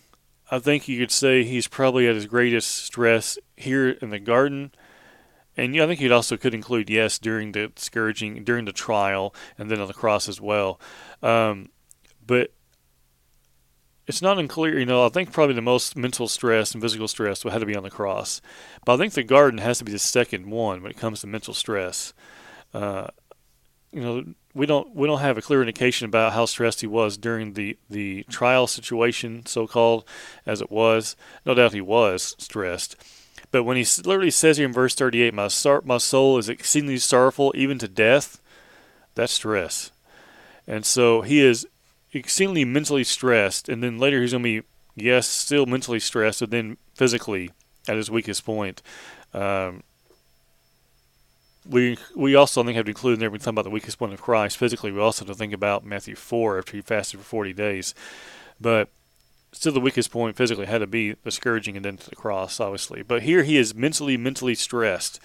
I 0.50 0.60
think 0.60 0.88
you 0.88 1.00
could 1.00 1.12
say 1.12 1.44
he's 1.44 1.68
probably 1.68 2.08
at 2.08 2.16
his 2.16 2.26
greatest 2.26 2.70
stress 2.70 3.38
here 3.56 3.90
in 3.90 4.10
the 4.10 4.20
garden. 4.20 4.72
And 5.56 5.76
yeah, 5.76 5.84
I 5.84 5.88
think 5.88 6.00
you 6.00 6.14
also 6.14 6.38
could 6.38 6.54
include 6.54 6.90
yes 6.90 7.18
during 7.18 7.52
the 7.52 7.72
scourging, 7.76 8.44
during 8.44 8.66
the 8.66 8.72
trial, 8.72 9.34
and 9.58 9.72
then 9.72 9.82
on 9.82 9.88
the 9.88 9.94
cross 9.94 10.30
as 10.30 10.40
well. 10.40 10.80
Um, 11.24 11.70
but 12.26 12.52
it's 14.08 14.22
not 14.22 14.40
unclear, 14.40 14.80
you 14.80 14.86
know, 14.86 15.06
I 15.06 15.10
think 15.10 15.34
probably 15.34 15.54
the 15.54 15.62
most 15.62 15.98
mental 15.98 16.30
stress 16.30 16.74
and 16.74 16.82
physical 16.82 17.10
stress 17.10 17.44
would 17.44 17.52
have 17.52 17.62
to 17.62 17.66
be 17.66 17.76
on 17.76 17.84
the 17.84 17.90
cross. 17.90 18.42
But 18.86 18.94
I 18.94 18.98
think 18.98 19.14
the 19.14 19.24
garden 19.24 19.60
has 19.60 19.80
to 19.80 19.84
be 19.84 19.92
the 19.92 20.00
second 20.00 20.50
one 20.50 20.82
when 20.82 20.92
it 20.92 20.98
comes 20.98 21.20
to 21.22 21.28
mental 21.28 21.54
stress. 21.54 22.14
Uh, 22.74 23.08
you 23.92 24.02
know, 24.02 24.24
we 24.54 24.66
don't 24.66 24.96
we 24.96 25.08
don't 25.08 25.20
have 25.20 25.38
a 25.38 25.42
clear 25.42 25.62
indication 25.62 26.06
about 26.06 26.34
how 26.34 26.46
stressed 26.46 26.82
he 26.82 26.88
was 26.88 27.18
during 27.18 27.54
the, 27.54 27.78
the 27.90 28.24
trial 28.30 28.66
situation, 28.66 29.46
so 29.46 29.68
called, 29.68 30.06
as 30.46 30.62
it 30.62 30.72
was. 30.72 31.18
No 31.46 31.54
doubt 31.54 31.74
he 31.74 31.82
was 31.82 32.34
stressed. 32.40 32.96
But 33.52 33.64
when 33.64 33.78
he 33.78 33.86
literally 34.06 34.32
says 34.32 34.58
here 34.58 34.66
in 34.66 34.74
verse 34.74 34.96
38, 34.96 35.34
my, 35.34 35.50
my 35.86 35.98
soul 35.98 36.38
is 36.38 36.50
exceedingly 36.50 36.98
sorrowful, 36.98 37.54
even 37.56 37.78
to 37.80 37.88
death, 37.88 38.42
that's 39.16 39.34
stress. 39.34 39.92
And 40.66 40.86
so 40.86 41.22
he 41.22 41.40
is 41.40 41.66
extremely 42.14 42.66
mentally 42.66 43.04
stressed, 43.04 43.70
and 43.70 43.84
then 43.84 43.98
later 43.98 44.22
he's 44.22 44.32
going 44.32 44.44
to 44.44 44.62
be, 44.62 44.68
yes, 44.96 45.28
still 45.28 45.66
mentally 45.66 46.00
stressed, 46.00 46.40
but 46.40 46.52
then 46.52 46.78
physically 46.96 47.52
at 47.88 47.96
his 47.96 48.10
weakest 48.12 48.46
point. 48.46 48.82
Um, 49.34 49.84
we 51.70 51.98
we 52.16 52.34
also 52.34 52.62
I 52.62 52.66
think 52.66 52.76
have 52.78 52.86
to 52.86 52.92
include 52.92 53.16
in 53.16 53.20
there 53.20 53.30
when 53.30 53.40
we 53.40 53.44
talk 53.44 53.52
about 53.52 53.66
the 53.66 53.70
weakest 53.70 54.00
point 54.00 54.14
of 54.14 54.22
Christ 54.22 54.58
physically. 54.58 54.92
We 54.92 55.02
also 55.02 55.26
have 55.26 55.34
to 55.34 55.38
think 55.38 55.54
about 55.54 55.86
Matthew 55.86 56.16
four 56.16 56.58
after 56.58 56.78
he 56.78 56.82
fasted 56.82 57.20
for 57.20 57.26
forty 57.26 57.54
days, 57.54 57.94
but 58.60 58.90
still 59.52 59.74
the 59.74 59.80
weakest 59.80 60.12
point 60.12 60.36
physically 60.38 60.66
had 60.66 60.80
to 60.80 60.88
be 60.88 61.14
the 61.24 61.32
scourging 61.32 61.76
and 61.76 61.84
then 61.84 61.98
to 61.98 62.10
the 62.10 62.16
cross, 62.16 62.60
obviously. 62.60 63.02
But 63.02 63.24
here 63.24 63.44
he 63.44 63.58
is 63.58 63.76
mentally 63.76 64.16
mentally 64.16 64.56
stressed. 64.56 65.20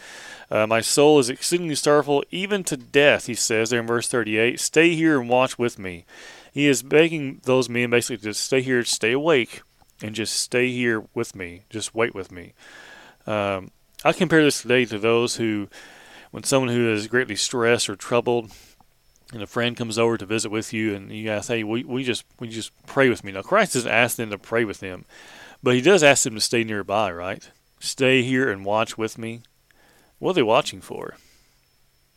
Uh, 0.50 0.66
My 0.66 0.80
soul 0.80 1.18
is 1.18 1.30
exceedingly 1.30 1.74
sorrowful, 1.76 2.24
even 2.30 2.64
to 2.64 2.76
death. 2.76 3.26
He 3.26 3.34
says 3.34 3.70
there 3.70 3.80
in 3.80 3.86
verse 3.86 4.08
thirty 4.08 4.36
eight. 4.36 4.58
Stay 4.58 4.94
here 4.94 5.20
and 5.20 5.28
watch 5.28 5.58
with 5.58 5.78
me. 5.78 6.04
He 6.52 6.68
is 6.68 6.82
begging 6.82 7.40
those 7.44 7.70
men 7.70 7.88
basically 7.88 8.18
to 8.28 8.34
stay 8.34 8.60
here, 8.60 8.84
stay 8.84 9.12
awake, 9.12 9.62
and 10.02 10.14
just 10.14 10.34
stay 10.34 10.70
here 10.70 11.04
with 11.14 11.34
me. 11.34 11.62
Just 11.70 11.94
wait 11.94 12.14
with 12.14 12.30
me. 12.30 12.52
Um, 13.26 13.70
I 14.04 14.12
compare 14.12 14.44
this 14.44 14.60
today 14.60 14.84
to 14.84 14.98
those 14.98 15.36
who, 15.36 15.68
when 16.30 16.42
someone 16.42 16.74
who 16.74 16.92
is 16.92 17.06
greatly 17.06 17.36
stressed 17.36 17.88
or 17.88 17.96
troubled, 17.96 18.52
and 19.32 19.42
a 19.42 19.46
friend 19.46 19.76
comes 19.76 19.98
over 19.98 20.18
to 20.18 20.26
visit 20.26 20.50
with 20.50 20.74
you, 20.74 20.94
and 20.94 21.10
you 21.10 21.30
ask, 21.30 21.48
"Hey, 21.48 21.64
we, 21.64 21.84
we 21.84 22.04
just 22.04 22.24
we 22.38 22.48
just 22.48 22.70
pray 22.86 23.08
with 23.08 23.24
me." 23.24 23.32
Now, 23.32 23.40
Christ 23.40 23.72
doesn't 23.72 23.90
ask 23.90 24.16
them 24.16 24.28
to 24.30 24.36
pray 24.36 24.66
with 24.66 24.80
him, 24.80 25.06
but 25.62 25.74
He 25.74 25.80
does 25.80 26.02
ask 26.02 26.24
them 26.24 26.34
to 26.34 26.40
stay 26.40 26.64
nearby, 26.64 27.10
right? 27.10 27.48
Stay 27.80 28.22
here 28.22 28.50
and 28.50 28.64
watch 28.64 28.98
with 28.98 29.16
me. 29.16 29.40
What 30.18 30.32
are 30.32 30.34
they 30.34 30.42
watching 30.42 30.82
for? 30.82 31.16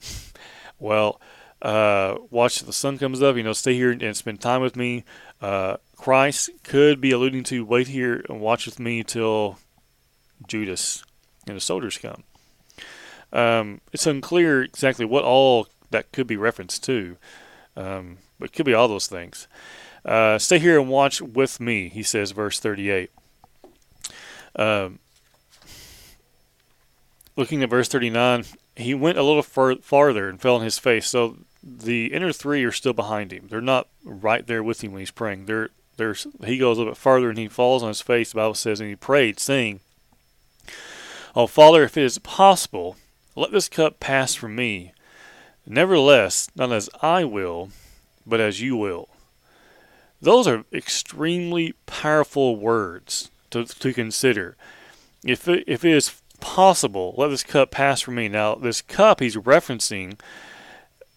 well, 0.79 1.21
uh, 1.61 2.15
watch 2.29 2.59
the 2.59 2.73
sun 2.73 2.97
comes 2.97 3.21
up, 3.21 3.35
you 3.35 3.43
know, 3.43 3.53
stay 3.53 3.73
here 3.73 3.91
and 3.91 4.15
spend 4.15 4.41
time 4.41 4.61
with 4.61 4.75
me. 4.75 5.03
Uh, 5.41 5.77
Christ 5.95 6.49
could 6.63 7.01
be 7.01 7.11
alluding 7.11 7.43
to 7.45 7.65
wait 7.65 7.87
here 7.87 8.23
and 8.29 8.39
watch 8.41 8.65
with 8.65 8.79
me 8.79 9.03
till 9.03 9.57
Judas 10.47 11.03
and 11.47 11.55
the 11.55 11.61
soldiers 11.61 11.97
come. 11.97 12.23
Um, 13.33 13.81
it's 13.91 14.07
unclear 14.07 14.63
exactly 14.63 15.05
what 15.05 15.23
all 15.23 15.67
that 15.91 16.11
could 16.11 16.27
be 16.27 16.37
referenced 16.37 16.83
to, 16.85 17.17
um, 17.75 18.17
but 18.39 18.49
it 18.49 18.53
could 18.53 18.65
be 18.65 18.73
all 18.73 18.87
those 18.87 19.07
things. 19.07 19.47
Uh, 20.03 20.37
stay 20.37 20.59
here 20.59 20.79
and 20.79 20.89
watch 20.89 21.21
with 21.21 21.59
me, 21.59 21.89
he 21.89 22.03
says, 22.03 22.31
verse 22.31 22.59
38. 22.59 23.11
Um, 24.55 24.99
looking 27.35 27.63
at 27.63 27.69
verse 27.69 27.87
39, 27.87 28.45
he 28.75 28.93
went 28.93 29.17
a 29.17 29.23
little 29.23 29.43
far- 29.43 29.77
farther 29.77 30.29
and 30.29 30.41
fell 30.41 30.55
on 30.55 30.63
his 30.63 30.79
face. 30.79 31.07
So 31.07 31.37
the 31.63 32.07
inner 32.07 32.31
three 32.31 32.63
are 32.63 32.71
still 32.71 32.93
behind 32.93 33.31
him. 33.31 33.47
They're 33.49 33.61
not 33.61 33.87
right 34.03 34.45
there 34.45 34.63
with 34.63 34.83
him 34.83 34.91
when 34.91 35.01
he's 35.01 35.11
praying. 35.11 35.45
They're, 35.45 35.69
they're, 35.97 36.15
he 36.45 36.57
goes 36.57 36.77
a 36.77 36.81
little 36.81 36.93
bit 36.93 36.97
farther 36.97 37.29
and 37.29 37.37
he 37.37 37.47
falls 37.47 37.83
on 37.83 37.89
his 37.89 38.01
face, 38.01 38.31
the 38.31 38.37
Bible 38.37 38.53
says, 38.53 38.79
and 38.79 38.89
he 38.89 38.95
prayed, 38.95 39.39
saying, 39.39 39.79
Oh, 41.35 41.47
Father, 41.47 41.83
if 41.83 41.97
it 41.97 42.03
is 42.03 42.17
possible, 42.19 42.95
let 43.35 43.51
this 43.51 43.67
cup 43.67 43.99
pass 43.99 44.35
from 44.35 44.55
me. 44.55 44.93
Nevertheless, 45.65 46.49
not 46.55 46.71
as 46.71 46.89
I 47.01 47.23
will, 47.23 47.69
but 48.25 48.39
as 48.39 48.61
you 48.61 48.77
will. 48.77 49.09
Those 50.21 50.47
are 50.47 50.63
extremely 50.71 51.73
powerful 51.85 52.55
words 52.55 53.29
to, 53.51 53.65
to 53.65 53.93
consider. 53.93 54.55
If 55.23 55.47
it, 55.47 55.63
if 55.67 55.83
it 55.83 55.91
is 55.91 56.21
possible, 56.45 57.15
let 57.17 57.29
this 57.29 57.43
cup 57.43 57.71
pass 57.71 58.01
from 58.01 58.15
me. 58.15 58.29
Now, 58.29 58.53
this 58.53 58.79
cup 58.79 59.19
he's 59.19 59.35
referencing 59.35 60.19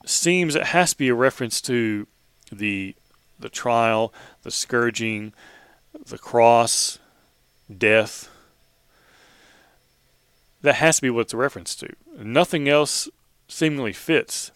seems 0.06 0.56
it 0.56 0.68
has 0.68 0.92
to 0.92 0.96
be 0.96 1.10
a 1.10 1.14
reference 1.14 1.60
to 1.60 2.06
the 2.50 2.96
the 3.38 3.50
trial, 3.50 4.12
the 4.42 4.50
scourging, 4.50 5.34
the 6.06 6.16
cross, 6.16 6.98
death. 7.76 8.30
That 10.62 10.76
has 10.76 10.96
to 10.96 11.02
be 11.02 11.10
what 11.10 11.26
it's 11.26 11.34
a 11.34 11.36
reference 11.36 11.76
to. 11.76 11.90
Nothing 12.18 12.66
else 12.66 13.08
seemingly 13.48 13.92
fits. 13.92 14.50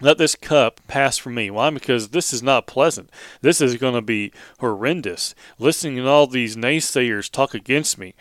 let 0.00 0.18
this 0.18 0.34
cup 0.34 0.80
pass 0.88 1.18
from 1.18 1.34
me. 1.34 1.50
Why? 1.50 1.70
Because 1.70 2.08
this 2.08 2.32
is 2.32 2.42
not 2.42 2.66
pleasant. 2.66 3.10
This 3.42 3.60
is 3.60 3.76
going 3.76 3.94
to 3.94 4.02
be 4.02 4.32
horrendous. 4.58 5.34
Listening 5.58 5.96
to 5.96 6.08
all 6.08 6.26
these 6.26 6.56
naysayers 6.56 7.30
talk 7.30 7.54
against 7.54 7.98
me. 7.98 8.14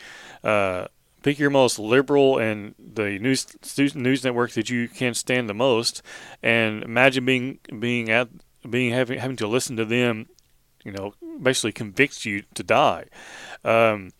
Uh, 0.43 0.85
pick 1.29 1.37
your 1.37 1.51
most 1.51 1.77
liberal 1.77 2.39
and 2.39 2.73
the 2.79 3.19
news 3.19 3.45
news 3.93 4.23
network 4.23 4.51
that 4.53 4.67
you 4.71 4.89
can't 4.89 5.15
stand 5.15 5.47
the 5.47 5.53
most, 5.53 6.01
and 6.41 6.81
imagine 6.81 7.23
being 7.23 7.59
being 7.77 8.09
at 8.09 8.29
being 8.67 8.91
having 8.91 9.19
having 9.19 9.37
to 9.37 9.47
listen 9.47 9.77
to 9.77 9.85
them. 9.85 10.27
You 10.83 10.91
know, 10.91 11.13
basically 11.39 11.73
convict 11.73 12.25
you 12.25 12.43
to 12.55 12.63
die. 12.63 13.05
Um, 13.63 14.11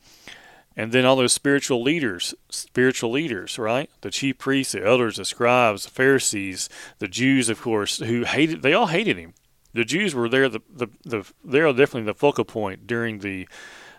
and 0.76 0.92
then 0.92 1.04
all 1.04 1.16
those 1.16 1.34
spiritual 1.34 1.82
leaders, 1.82 2.36
spiritual 2.50 3.12
leaders, 3.12 3.58
right? 3.58 3.90
The 4.02 4.12
chief 4.12 4.38
priests, 4.38 4.74
the 4.74 4.86
elders, 4.86 5.16
the 5.16 5.26
scribes, 5.26 5.86
the 5.86 5.90
Pharisees, 5.90 6.70
the 7.00 7.08
Jews, 7.08 7.50
of 7.50 7.60
course, 7.60 7.98
who 7.98 8.24
hated, 8.24 8.62
they 8.62 8.74
all 8.74 8.88
hated 8.88 9.18
him. 9.18 9.34
The 9.74 9.84
Jews 9.84 10.14
were 10.14 10.30
there, 10.30 10.48
the, 10.48 10.62
the, 10.70 10.88
the 11.04 11.26
they 11.44 11.62
are 11.62 11.74
definitely 11.74 12.04
the 12.04 12.14
focal 12.14 12.46
point 12.46 12.88
during 12.88 13.20
the, 13.20 13.48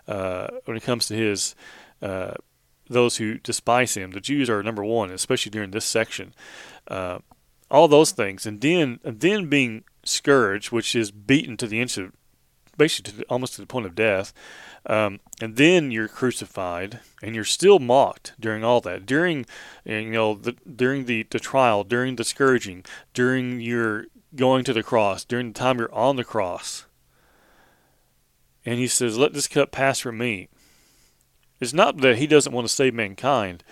uh, 0.07 0.47
when 0.65 0.77
it 0.77 0.83
comes 0.83 1.07
to 1.07 1.15
his, 1.15 1.55
uh, 2.01 2.35
those 2.91 3.17
who 3.17 3.37
despise 3.39 3.95
him. 3.95 4.11
The 4.11 4.21
Jews 4.21 4.49
are 4.49 4.61
number 4.61 4.83
one, 4.83 5.11
especially 5.11 5.49
during 5.49 5.71
this 5.71 5.85
section. 5.85 6.33
Uh, 6.87 7.19
all 7.69 7.87
those 7.87 8.11
things. 8.11 8.45
And 8.45 8.61
then, 8.61 8.99
and 9.03 9.19
then 9.19 9.49
being 9.49 9.83
scourged, 10.03 10.71
which 10.71 10.95
is 10.95 11.11
beaten 11.11 11.57
to 11.57 11.67
the 11.67 11.79
inch 11.79 11.97
of, 11.97 12.11
basically 12.77 13.11
to 13.11 13.17
the, 13.17 13.23
almost 13.25 13.55
to 13.55 13.61
the 13.61 13.67
point 13.67 13.85
of 13.85 13.95
death. 13.95 14.33
Um, 14.85 15.19
and 15.39 15.55
then 15.55 15.91
you're 15.91 16.07
crucified, 16.07 16.99
and 17.21 17.35
you're 17.35 17.43
still 17.43 17.79
mocked 17.79 18.33
during 18.39 18.63
all 18.63 18.81
that. 18.81 19.05
During, 19.05 19.45
you 19.85 20.09
know, 20.09 20.33
the, 20.33 20.55
during 20.75 21.05
the, 21.05 21.25
the 21.29 21.39
trial, 21.39 21.83
during 21.83 22.15
the 22.15 22.23
scourging, 22.23 22.83
during 23.13 23.59
your 23.59 24.07
going 24.35 24.63
to 24.63 24.73
the 24.73 24.83
cross, 24.83 25.23
during 25.23 25.51
the 25.51 25.59
time 25.59 25.77
you're 25.77 25.93
on 25.93 26.15
the 26.15 26.23
cross. 26.23 26.85
And 28.65 28.79
he 28.79 28.87
says, 28.87 29.17
"Let 29.17 29.33
this 29.33 29.47
cup 29.47 29.71
pass 29.71 29.99
from 29.99 30.17
me." 30.17 30.47
It's 31.61 31.73
not 31.73 31.97
that 31.97 32.17
he 32.17 32.27
doesn't 32.27 32.51
want 32.51 32.67
to 32.67 32.73
save 32.73 32.93
mankind. 32.93 33.63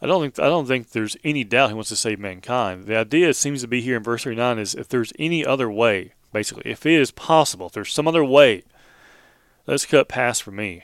I 0.00 0.06
don't 0.06 0.22
think 0.22 0.38
I 0.38 0.48
don't 0.48 0.66
think 0.66 0.90
there's 0.90 1.16
any 1.22 1.44
doubt 1.44 1.68
he 1.68 1.74
wants 1.74 1.90
to 1.90 1.96
save 1.96 2.18
mankind. 2.18 2.86
The 2.86 2.96
idea 2.96 3.34
seems 3.34 3.60
to 3.60 3.68
be 3.68 3.82
here 3.82 3.98
in 3.98 4.02
verse 4.02 4.24
39 4.24 4.58
is 4.58 4.74
if 4.74 4.88
there's 4.88 5.12
any 5.18 5.44
other 5.44 5.70
way, 5.70 6.14
basically, 6.32 6.70
if 6.70 6.86
it 6.86 6.94
is 6.94 7.10
possible, 7.10 7.66
if 7.66 7.72
there's 7.72 7.92
some 7.92 8.08
other 8.08 8.24
way 8.24 8.64
Let's 9.66 9.86
cut 9.86 10.08
past 10.08 10.42
for 10.42 10.50
me. 10.50 10.82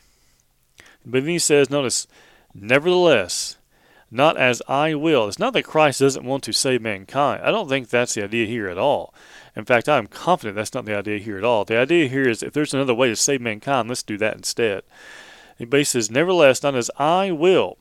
But 1.04 1.24
then 1.24 1.30
he 1.30 1.38
says, 1.38 1.70
notice, 1.70 2.06
nevertheless, 2.54 3.56
not 4.10 4.36
as 4.36 4.62
I 4.68 4.94
will. 4.94 5.26
It's 5.26 5.38
not 5.38 5.52
that 5.54 5.64
Christ 5.64 6.00
doesn't 6.00 6.24
want 6.24 6.44
to 6.44 6.52
save 6.52 6.80
mankind. 6.80 7.42
I 7.42 7.50
don't 7.50 7.68
think 7.68 7.88
that's 7.88 8.14
the 8.14 8.22
idea 8.22 8.46
here 8.46 8.68
at 8.68 8.78
all. 8.78 9.12
In 9.56 9.64
fact, 9.64 9.88
I'm 9.88 10.06
confident 10.06 10.54
that's 10.54 10.74
not 10.74 10.84
the 10.84 10.96
idea 10.96 11.18
here 11.18 11.38
at 11.38 11.44
all. 11.44 11.64
The 11.64 11.78
idea 11.78 12.08
here 12.08 12.28
is 12.28 12.42
if 12.42 12.52
there's 12.52 12.72
another 12.72 12.94
way 12.94 13.08
to 13.08 13.16
save 13.16 13.40
mankind, 13.40 13.88
let's 13.88 14.02
do 14.02 14.16
that 14.18 14.36
instead. 14.36 14.82
He 15.58 15.84
says, 15.84 16.10
nevertheless, 16.10 16.62
not 16.62 16.74
as 16.74 16.90
I 16.98 17.30
will, 17.32 17.78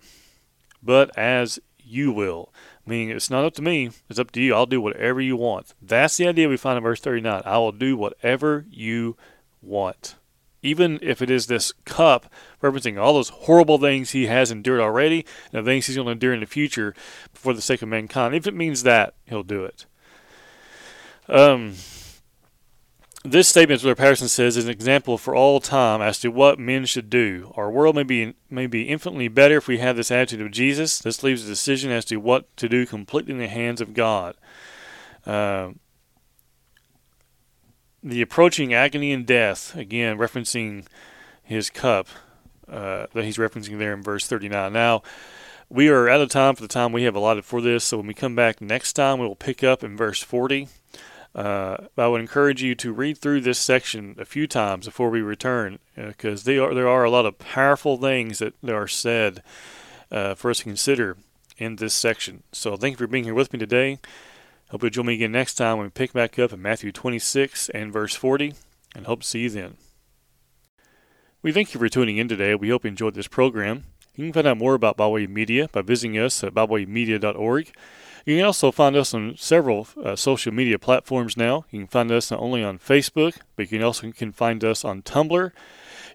but 0.82 1.16
as 1.18 1.60
you 1.78 2.12
will. 2.12 2.52
Meaning, 2.86 3.10
it's 3.10 3.30
not 3.30 3.46
up 3.46 3.54
to 3.56 3.62
me, 3.62 3.92
it's 4.10 4.20
up 4.20 4.32
to 4.32 4.42
you. 4.42 4.54
I'll 4.54 4.66
do 4.66 4.82
whatever 4.82 5.22
you 5.22 5.36
want. 5.36 5.74
That's 5.82 6.18
the 6.18 6.28
idea 6.28 6.50
we 6.50 6.58
find 6.58 6.78
in 6.78 6.84
verse 6.84 7.02
39. 7.02 7.44
I 7.46 7.58
will 7.58 7.72
do 7.72 7.96
whatever 7.96 8.66
you 8.70 9.16
want 9.62 10.16
even 10.62 11.00
if 11.02 11.22
it 11.22 11.30
is 11.30 11.48
this 11.48 11.72
cup 11.86 12.32
referencing 12.62 13.00
all 13.00 13.14
those 13.14 13.30
horrible 13.30 13.78
things 13.78 14.12
he 14.12 14.28
has 14.28 14.52
endured 14.52 14.80
already 14.80 15.26
and 15.52 15.66
the 15.66 15.70
things 15.70 15.86
he's 15.86 15.96
going 15.96 16.06
to 16.06 16.12
endure 16.12 16.34
in 16.34 16.40
the 16.40 16.46
future 16.46 16.94
for 17.34 17.54
the 17.54 17.62
sake 17.62 17.82
of 17.82 17.90
mankind, 17.90 18.36
if 18.36 18.48
it 18.48 18.54
means 18.54 18.84
that, 18.84 19.14
he'll 19.26 19.44
do 19.44 19.64
it. 19.64 19.86
Um, 21.30 21.76
this 23.32 23.48
statement, 23.48 23.84
where 23.84 23.96
Patterson 23.96 24.28
says, 24.28 24.58
is 24.58 24.66
an 24.66 24.72
example 24.72 25.18
for 25.18 25.36
all 25.36 25.60
time 25.60 26.02
as 26.02 26.20
to 26.20 26.30
what 26.30 26.60
men 26.60 26.86
should 26.86 27.10
do. 27.10 27.54
Our 27.56 27.70
world 27.70 27.96
may 27.96 28.04
be 28.04 28.36
may 28.50 28.68
be 28.68 28.84
infinitely 28.84 29.28
better 29.28 29.58
if 29.58 29.68
we 29.68 29.80
have 29.80 29.96
this 29.96 30.12
attitude 30.12 30.42
of 30.42 30.52
Jesus. 30.52 31.00
This 31.00 31.24
leaves 31.24 31.44
a 31.44 31.48
decision 31.48 31.92
as 31.92 32.06
to 32.06 32.18
what 32.18 32.56
to 32.58 32.70
do 32.70 32.86
completely 32.86 33.34
in 33.34 33.40
the 33.40 33.48
hands 33.48 33.82
of 33.82 33.94
God. 33.94 34.36
Uh, 35.26 35.72
the 38.04 38.22
approaching 38.22 38.74
agony 38.74 39.12
and 39.12 39.26
death, 39.26 39.76
again 39.76 40.18
referencing 40.18 40.86
his 41.44 41.70
cup 41.70 42.08
uh, 42.70 43.08
that 43.14 43.24
he's 43.24 43.38
referencing 43.38 43.80
there 43.80 43.94
in 43.94 44.04
verse 44.04 44.28
39. 44.28 44.72
Now, 44.74 45.02
we 45.70 45.90
are 45.90 46.10
out 46.10 46.22
of 46.22 46.30
time 46.30 46.56
for 46.56 46.62
the 46.62 46.68
time 46.68 46.92
we 46.92 47.04
have 47.04 47.16
allotted 47.16 47.46
for 47.46 47.62
this, 47.62 47.84
so 47.84 47.98
when 47.98 48.08
we 48.08 48.14
come 48.14 48.36
back 48.36 48.62
next 48.62 48.94
time, 48.94 49.20
we 49.20 49.28
will 49.28 49.36
pick 49.36 49.64
up 49.64 49.84
in 49.84 49.98
verse 49.98 50.22
40. 50.22 50.68
Uh, 51.38 51.78
I 51.96 52.08
would 52.08 52.20
encourage 52.20 52.64
you 52.64 52.74
to 52.74 52.92
read 52.92 53.20
through 53.20 53.42
this 53.42 53.60
section 53.60 54.16
a 54.18 54.26
few 54.26 54.48
times 54.48 54.88
before 54.88 55.12
we 55.12 55.22
return, 55.22 55.78
because 55.96 56.48
uh, 56.48 56.54
are, 56.54 56.74
there 56.74 56.90
are 56.90 57.04
a 57.04 57.12
lot 57.12 57.28
of 57.28 57.38
powerful 57.38 57.96
things 57.96 58.40
that, 58.40 58.56
are 58.68 58.88
said 58.88 59.44
uh, 60.12 60.34
for 60.34 60.50
us 60.50 60.58
to 60.58 60.64
consider 60.64 61.16
in 61.60 61.76
this 61.76 61.94
section. 61.94 62.42
So 62.52 62.76
thank 62.76 62.94
you 62.94 62.98
for 62.98 63.06
being 63.06 63.26
here 63.26 63.36
with 63.36 63.54
me 63.54 63.60
today. 63.60 64.00
Hope 64.72 64.82
you'll 64.82 64.90
join 64.90 65.06
me 65.06 65.14
again 65.14 65.32
next 65.32 65.54
time 65.54 65.78
when 65.78 65.86
we 65.86 65.92
pick 65.92 66.12
back 66.12 66.40
up 66.40 66.52
in 66.52 66.62
Matthew 66.62 66.92
26 66.92 67.70
and 67.70 67.94
verse 67.94 68.16
40, 68.16 68.56
and 68.96 69.06
hope 69.06 69.22
to 69.22 69.28
see 69.28 69.42
you 69.42 69.50
then. 69.52 69.78
We 71.44 71.52
thank 71.52 71.72
you 71.72 71.80
for 71.80 71.88
tuning 71.88 72.18
in 72.18 72.28
today. 72.28 72.56
We 72.56 72.70
hope 72.70 72.84
you 72.84 72.90
enjoyed 72.90 73.14
this 73.14 73.28
program. 73.28 73.86
You 74.16 74.26
can 74.26 74.34
find 74.34 74.48
out 74.48 74.58
more 74.58 74.74
about 74.74 74.98
Byway 74.98 75.28
Media 75.28 75.70
by 75.72 75.84
visiting 75.84 76.18
us 76.18 76.44
at 76.44 76.56
bywaymedia.org. 76.56 77.72
You 78.28 78.36
can 78.36 78.46
also 78.46 78.74
find 78.74 78.98
us 78.98 79.14
on 79.14 79.38
several 79.38 79.88
uh, 80.04 80.18
social 80.18 80.54
media 80.54 80.78
platforms 80.78 81.38
now. 81.38 81.64
You 81.72 81.80
can 81.80 81.88
find 81.88 82.12
us 82.12 82.30
not 82.30 82.42
only 82.42 82.62
on 82.62 82.78
Facebook, 82.78 83.38
but 83.56 83.72
you 83.72 83.78
can 83.78 83.84
also 83.84 84.12
can 84.12 84.34
find 84.34 84.66
us 84.66 84.84
on 84.84 85.02
Tumblr. 85.02 85.52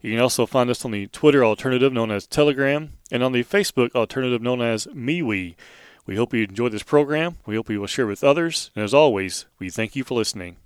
You 0.02 0.10
can 0.10 0.20
also 0.20 0.44
find 0.44 0.68
us 0.68 0.84
on 0.84 0.90
the 0.90 1.06
Twitter 1.06 1.42
alternative 1.42 1.90
known 1.90 2.10
as 2.10 2.26
Telegram 2.26 2.92
and 3.10 3.22
on 3.22 3.32
the 3.32 3.42
Facebook 3.42 3.94
alternative 3.94 4.42
known 4.42 4.60
as 4.60 4.86
MeWe. 4.88 5.54
We 6.04 6.16
hope 6.16 6.34
you 6.34 6.42
enjoyed 6.42 6.72
this 6.72 6.82
program. 6.82 7.38
We 7.46 7.56
hope 7.56 7.70
you 7.70 7.80
will 7.80 7.86
share 7.86 8.06
with 8.06 8.22
others. 8.22 8.70
And 8.76 8.84
as 8.84 8.92
always, 8.92 9.46
we 9.58 9.70
thank 9.70 9.96
you 9.96 10.04
for 10.04 10.14
listening. 10.14 10.56